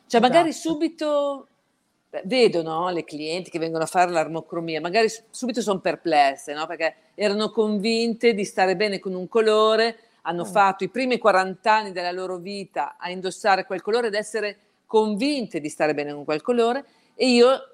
Cioè 0.06 0.20
magari 0.20 0.48
Esatto. 0.48 0.70
subito 0.70 1.46
beh, 1.46 1.53
vedo 2.24 2.62
no, 2.62 2.90
le 2.90 3.04
clienti 3.04 3.50
che 3.50 3.58
vengono 3.58 3.84
a 3.84 3.86
fare 3.86 4.10
l'armocromia, 4.10 4.80
magari 4.80 5.08
subito 5.30 5.60
sono 5.60 5.80
perplesse, 5.80 6.52
no? 6.54 6.66
perché 6.66 6.94
erano 7.14 7.50
convinte 7.50 8.34
di 8.34 8.44
stare 8.44 8.76
bene 8.76 8.98
con 8.98 9.14
un 9.14 9.28
colore, 9.28 9.98
hanno 10.22 10.44
Mm. 10.44 10.50
fatto 10.52 10.84
i 10.84 10.88
primi 10.88 11.18
40 11.18 11.72
anni 11.72 11.92
della 11.92 12.12
loro 12.12 12.36
vita 12.36 12.96
a 12.98 13.10
indossare 13.10 13.64
quel 13.66 13.82
colore 13.82 14.06
ed 14.06 14.14
essere 14.14 14.58
convinte 14.86 15.60
di 15.60 15.68
stare 15.68 15.92
bene 15.94 16.12
con 16.14 16.24
quel 16.24 16.40
colore 16.42 16.84
e 17.14 17.28
io 17.28 17.68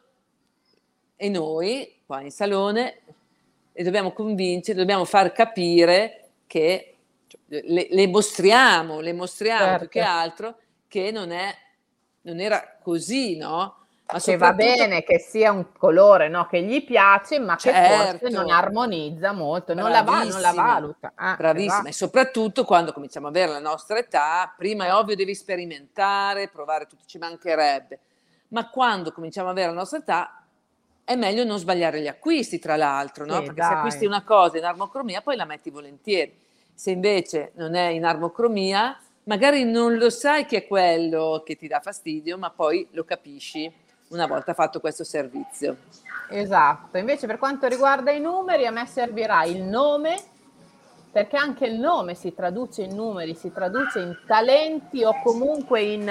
e 1.16 1.28
noi 1.28 2.00
qua 2.06 2.22
in 2.22 2.30
salone 2.30 3.00
le 3.72 3.82
dobbiamo 3.84 4.12
convincere, 4.12 4.78
dobbiamo 4.78 5.04
far 5.04 5.32
capire 5.32 6.28
che 6.46 6.96
cioè, 7.26 7.40
le, 7.46 7.86
le 7.90 8.06
mostriamo, 8.08 9.00
le 9.00 9.12
mostriamo 9.12 9.78
più 9.78 9.88
che 9.88 10.00
Certo. 10.00 10.14
altro 10.14 10.56
che 10.88 11.10
non, 11.12 11.30
è, 11.30 11.54
non 12.22 12.40
era 12.40 12.78
così, 12.82 13.36
no? 13.36 13.79
Ma 14.12 14.18
Che 14.18 14.36
va 14.36 14.52
bene 14.52 15.02
che 15.02 15.18
sia 15.18 15.52
un 15.52 15.72
colore 15.72 16.28
no, 16.28 16.46
che 16.46 16.62
gli 16.62 16.84
piace, 16.84 17.38
ma 17.38 17.56
che 17.56 17.72
forse 17.72 18.18
Certo. 18.18 18.30
non 18.30 18.50
armonizza 18.50 19.32
molto, 19.32 19.74
non 19.74 19.90
la, 19.90 20.02
va, 20.02 20.24
non 20.24 20.40
la 20.40 20.52
valuta. 20.52 21.12
Ah, 21.14 21.34
Bravissima, 21.36 21.72
esatto. 21.74 21.88
e 21.88 21.92
soprattutto 21.92 22.64
quando 22.64 22.92
cominciamo 22.92 23.28
ad 23.28 23.36
avere 23.36 23.52
la 23.52 23.58
nostra 23.60 23.98
età, 23.98 24.52
prima 24.56 24.86
è 24.86 24.94
ovvio 24.94 25.16
devi 25.16 25.34
sperimentare, 25.34 26.48
provare 26.48 26.86
tutto, 26.86 27.04
ci 27.06 27.18
mancherebbe, 27.18 27.98
ma 28.48 28.68
quando 28.68 29.12
cominciamo 29.12 29.48
ad 29.48 29.56
avere 29.56 29.72
la 29.72 29.78
nostra 29.78 29.98
età 29.98 30.44
è 31.04 31.16
meglio 31.16 31.44
non 31.44 31.58
sbagliare 31.58 32.00
gli 32.00 32.06
acquisti, 32.06 32.58
tra 32.58 32.76
l'altro, 32.76 33.24
no? 33.24 33.38
Sì, 33.38 33.44
perché 33.46 33.62
se 33.62 33.68
dai. 33.68 33.76
acquisti 33.76 34.06
una 34.06 34.22
cosa 34.22 34.58
in 34.58 34.64
armocromia 34.64 35.22
poi 35.22 35.36
la 35.36 35.44
metti 35.44 35.70
volentieri, 35.70 36.38
se 36.72 36.92
invece 36.92 37.52
non 37.56 37.74
è 37.74 37.88
in 37.88 38.04
armocromia, 38.04 38.96
magari 39.24 39.64
non 39.64 39.96
lo 39.96 40.08
sai 40.08 40.46
che 40.46 40.58
è 40.58 40.66
quello 40.66 41.42
che 41.44 41.56
ti 41.56 41.66
dà 41.68 41.80
fastidio, 41.80 42.38
ma 42.38 42.50
poi 42.50 42.86
lo 42.92 43.04
capisci 43.04 43.70
una 44.10 44.26
volta 44.26 44.54
fatto 44.54 44.80
questo 44.80 45.04
servizio. 45.04 45.76
Esatto, 46.28 46.96
invece 46.98 47.26
per 47.26 47.38
quanto 47.38 47.66
riguarda 47.66 48.12
i 48.12 48.20
numeri, 48.20 48.66
a 48.66 48.70
me 48.70 48.86
servirà 48.86 49.44
il 49.44 49.62
nome, 49.62 50.22
perché 51.10 51.36
anche 51.36 51.66
il 51.66 51.78
nome 51.78 52.14
si 52.14 52.32
traduce 52.34 52.82
in 52.82 52.94
numeri, 52.94 53.34
si 53.34 53.52
traduce 53.52 53.98
in 53.98 54.16
talenti 54.26 55.02
o 55.02 55.20
comunque 55.22 55.80
in 55.80 56.08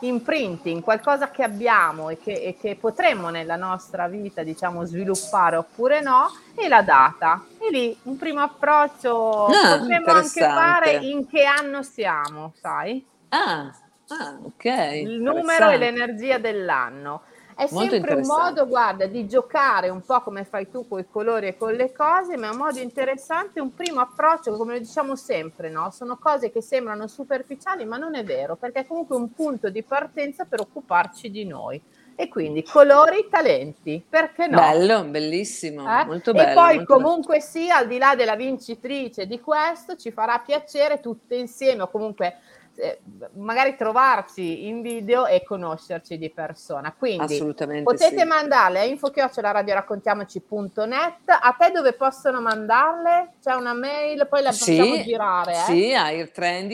imprinting, 0.00 0.82
qualcosa 0.82 1.30
che 1.30 1.42
abbiamo 1.42 2.10
e 2.10 2.18
che, 2.18 2.32
e 2.32 2.56
che 2.60 2.76
potremmo 2.76 3.30
nella 3.30 3.56
nostra 3.56 4.06
vita, 4.06 4.42
diciamo, 4.42 4.84
sviluppare 4.84 5.56
oppure 5.56 6.02
no, 6.02 6.28
e 6.54 6.68
la 6.68 6.82
data. 6.82 7.42
E 7.58 7.70
lì 7.70 7.96
un 8.02 8.18
primo 8.18 8.40
approccio 8.40 9.46
Ah, 9.46 9.78
potremmo 9.78 10.12
anche 10.12 10.40
fare 10.40 10.92
in 10.96 11.26
che 11.26 11.44
anno 11.44 11.82
siamo, 11.82 12.52
sai? 12.60 13.02
Ah, 13.30 13.74
ah 14.08 14.38
ok. 14.42 14.64
il 15.02 15.22
numero 15.22 15.70
e 15.70 15.78
l'energia 15.78 16.36
dell'anno. 16.36 17.22
È 17.56 17.68
Molto 17.70 17.90
sempre 17.90 18.14
un 18.14 18.26
modo, 18.26 18.66
guarda, 18.66 19.06
di 19.06 19.28
giocare 19.28 19.88
un 19.88 20.00
po' 20.02 20.20
come 20.22 20.44
fai 20.44 20.68
tu 20.68 20.88
con 20.88 20.98
i 20.98 21.06
colori 21.08 21.46
e 21.46 21.56
con 21.56 21.72
le 21.72 21.92
cose, 21.92 22.36
ma 22.36 22.48
è 22.48 22.50
un 22.50 22.56
modo 22.56 22.80
interessante, 22.80 23.60
un 23.60 23.72
primo 23.74 24.00
approccio, 24.00 24.56
come 24.56 24.72
lo 24.74 24.78
diciamo 24.80 25.14
sempre, 25.14 25.70
no? 25.70 25.90
Sono 25.90 26.16
cose 26.16 26.50
che 26.50 26.60
sembrano 26.60 27.06
superficiali, 27.06 27.84
ma 27.84 27.96
non 27.96 28.16
è 28.16 28.24
vero, 28.24 28.56
perché 28.56 28.80
è 28.80 28.86
comunque 28.86 29.16
un 29.16 29.32
punto 29.32 29.70
di 29.70 29.82
partenza 29.82 30.44
per 30.44 30.60
occuparci 30.60 31.30
di 31.30 31.44
noi. 31.44 31.80
E 32.16 32.28
quindi 32.28 32.62
colori, 32.62 33.26
talenti, 33.28 34.04
perché 34.08 34.46
no? 34.46 34.56
Bello, 34.58 35.02
bellissimo, 35.04 35.82
Eh? 35.82 36.04
molto 36.04 36.30
e 36.30 36.34
bello. 36.34 36.54
poi 36.54 36.76
molto 36.76 36.94
bello. 36.94 37.04
comunque 37.04 37.40
sia, 37.40 37.78
al 37.78 37.88
di 37.88 37.98
là 37.98 38.14
della 38.14 38.36
vincitrice 38.36 39.26
di 39.26 39.40
questo, 39.40 39.96
ci 39.96 40.12
farà 40.12 40.38
piacere 40.38 41.00
tutte 41.00 41.34
insieme 41.34 41.82
o 41.82 41.88
comunque 41.88 42.36
eh, 42.76 43.00
magari 43.34 43.76
trovarci 43.76 44.66
in 44.66 44.82
video 44.82 45.26
e 45.26 45.44
conoscerci 45.44 46.18
di 46.18 46.30
persona. 46.30 46.92
Quindi 46.96 47.38
potete 47.82 48.18
sì. 48.18 48.24
mandarle 48.24 48.80
a 48.80 48.84
info-radioraccontiamoci.net. 48.84 51.14
A 51.26 51.56
te 51.58 51.70
dove 51.70 51.92
possono 51.94 52.40
mandarle? 52.40 53.34
C'è 53.42 53.54
una 53.54 53.74
mail, 53.74 54.26
poi 54.28 54.42
la 54.42 54.50
possiamo 54.50 54.94
Sì, 54.96 55.02
girare. 55.02 55.52
eh? 55.52 55.54
sì, 55.54 55.94
a 55.94 56.10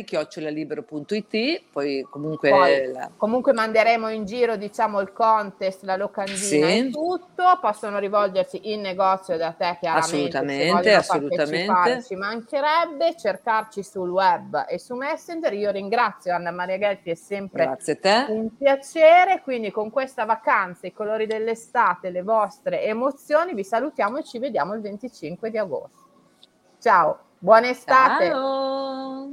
chiocciolalibero.it, 0.04 1.62
poi 1.72 2.06
comunque 2.08 2.50
Poi, 2.50 2.92
la- 2.92 3.10
comunque 3.16 3.52
manderemo 3.52 4.08
in 4.08 4.24
giro 4.24 4.56
diciamo 4.56 5.00
il 5.00 5.12
contest, 5.12 5.82
la 5.82 5.96
locandina 5.96 6.36
Sì. 6.36 6.78
e 6.78 6.90
tutto, 6.90 7.58
possono 7.60 7.98
rivolgersi 7.98 8.72
in 8.72 8.80
negozio 8.80 9.36
da 9.36 9.52
te 9.52 9.76
chiaramente 9.80 10.36
Assolutamente, 10.36 10.94
assolutamente. 10.94 12.02
ci 12.04 12.14
mancherebbe, 12.14 13.16
cercarci 13.16 13.82
sul 13.82 14.10
web 14.10 14.64
e 14.68 14.78
su 14.78 14.94
Messenger, 14.94 15.52
io 15.52 15.70
ringrazio 15.70 15.88
Anna 15.96 16.50
Maria 16.50 16.78
Gelfi, 16.78 17.10
è 17.10 17.14
sempre 17.14 17.76
un 18.28 18.56
piacere, 18.56 19.40
quindi 19.42 19.70
con 19.70 19.90
questa 19.90 20.24
vacanza, 20.24 20.86
i 20.86 20.92
colori 20.92 21.26
dell'estate, 21.26 22.10
le 22.10 22.22
vostre 22.22 22.84
emozioni, 22.84 23.54
vi 23.54 23.64
salutiamo 23.64 24.18
e 24.18 24.24
ci 24.24 24.38
vediamo 24.38 24.74
il 24.74 24.80
25 24.80 25.50
di 25.50 25.58
agosto. 25.58 25.98
Ciao, 26.78 27.18
buona 27.38 27.68
estate! 27.68 28.26
Ciao. 28.26 29.32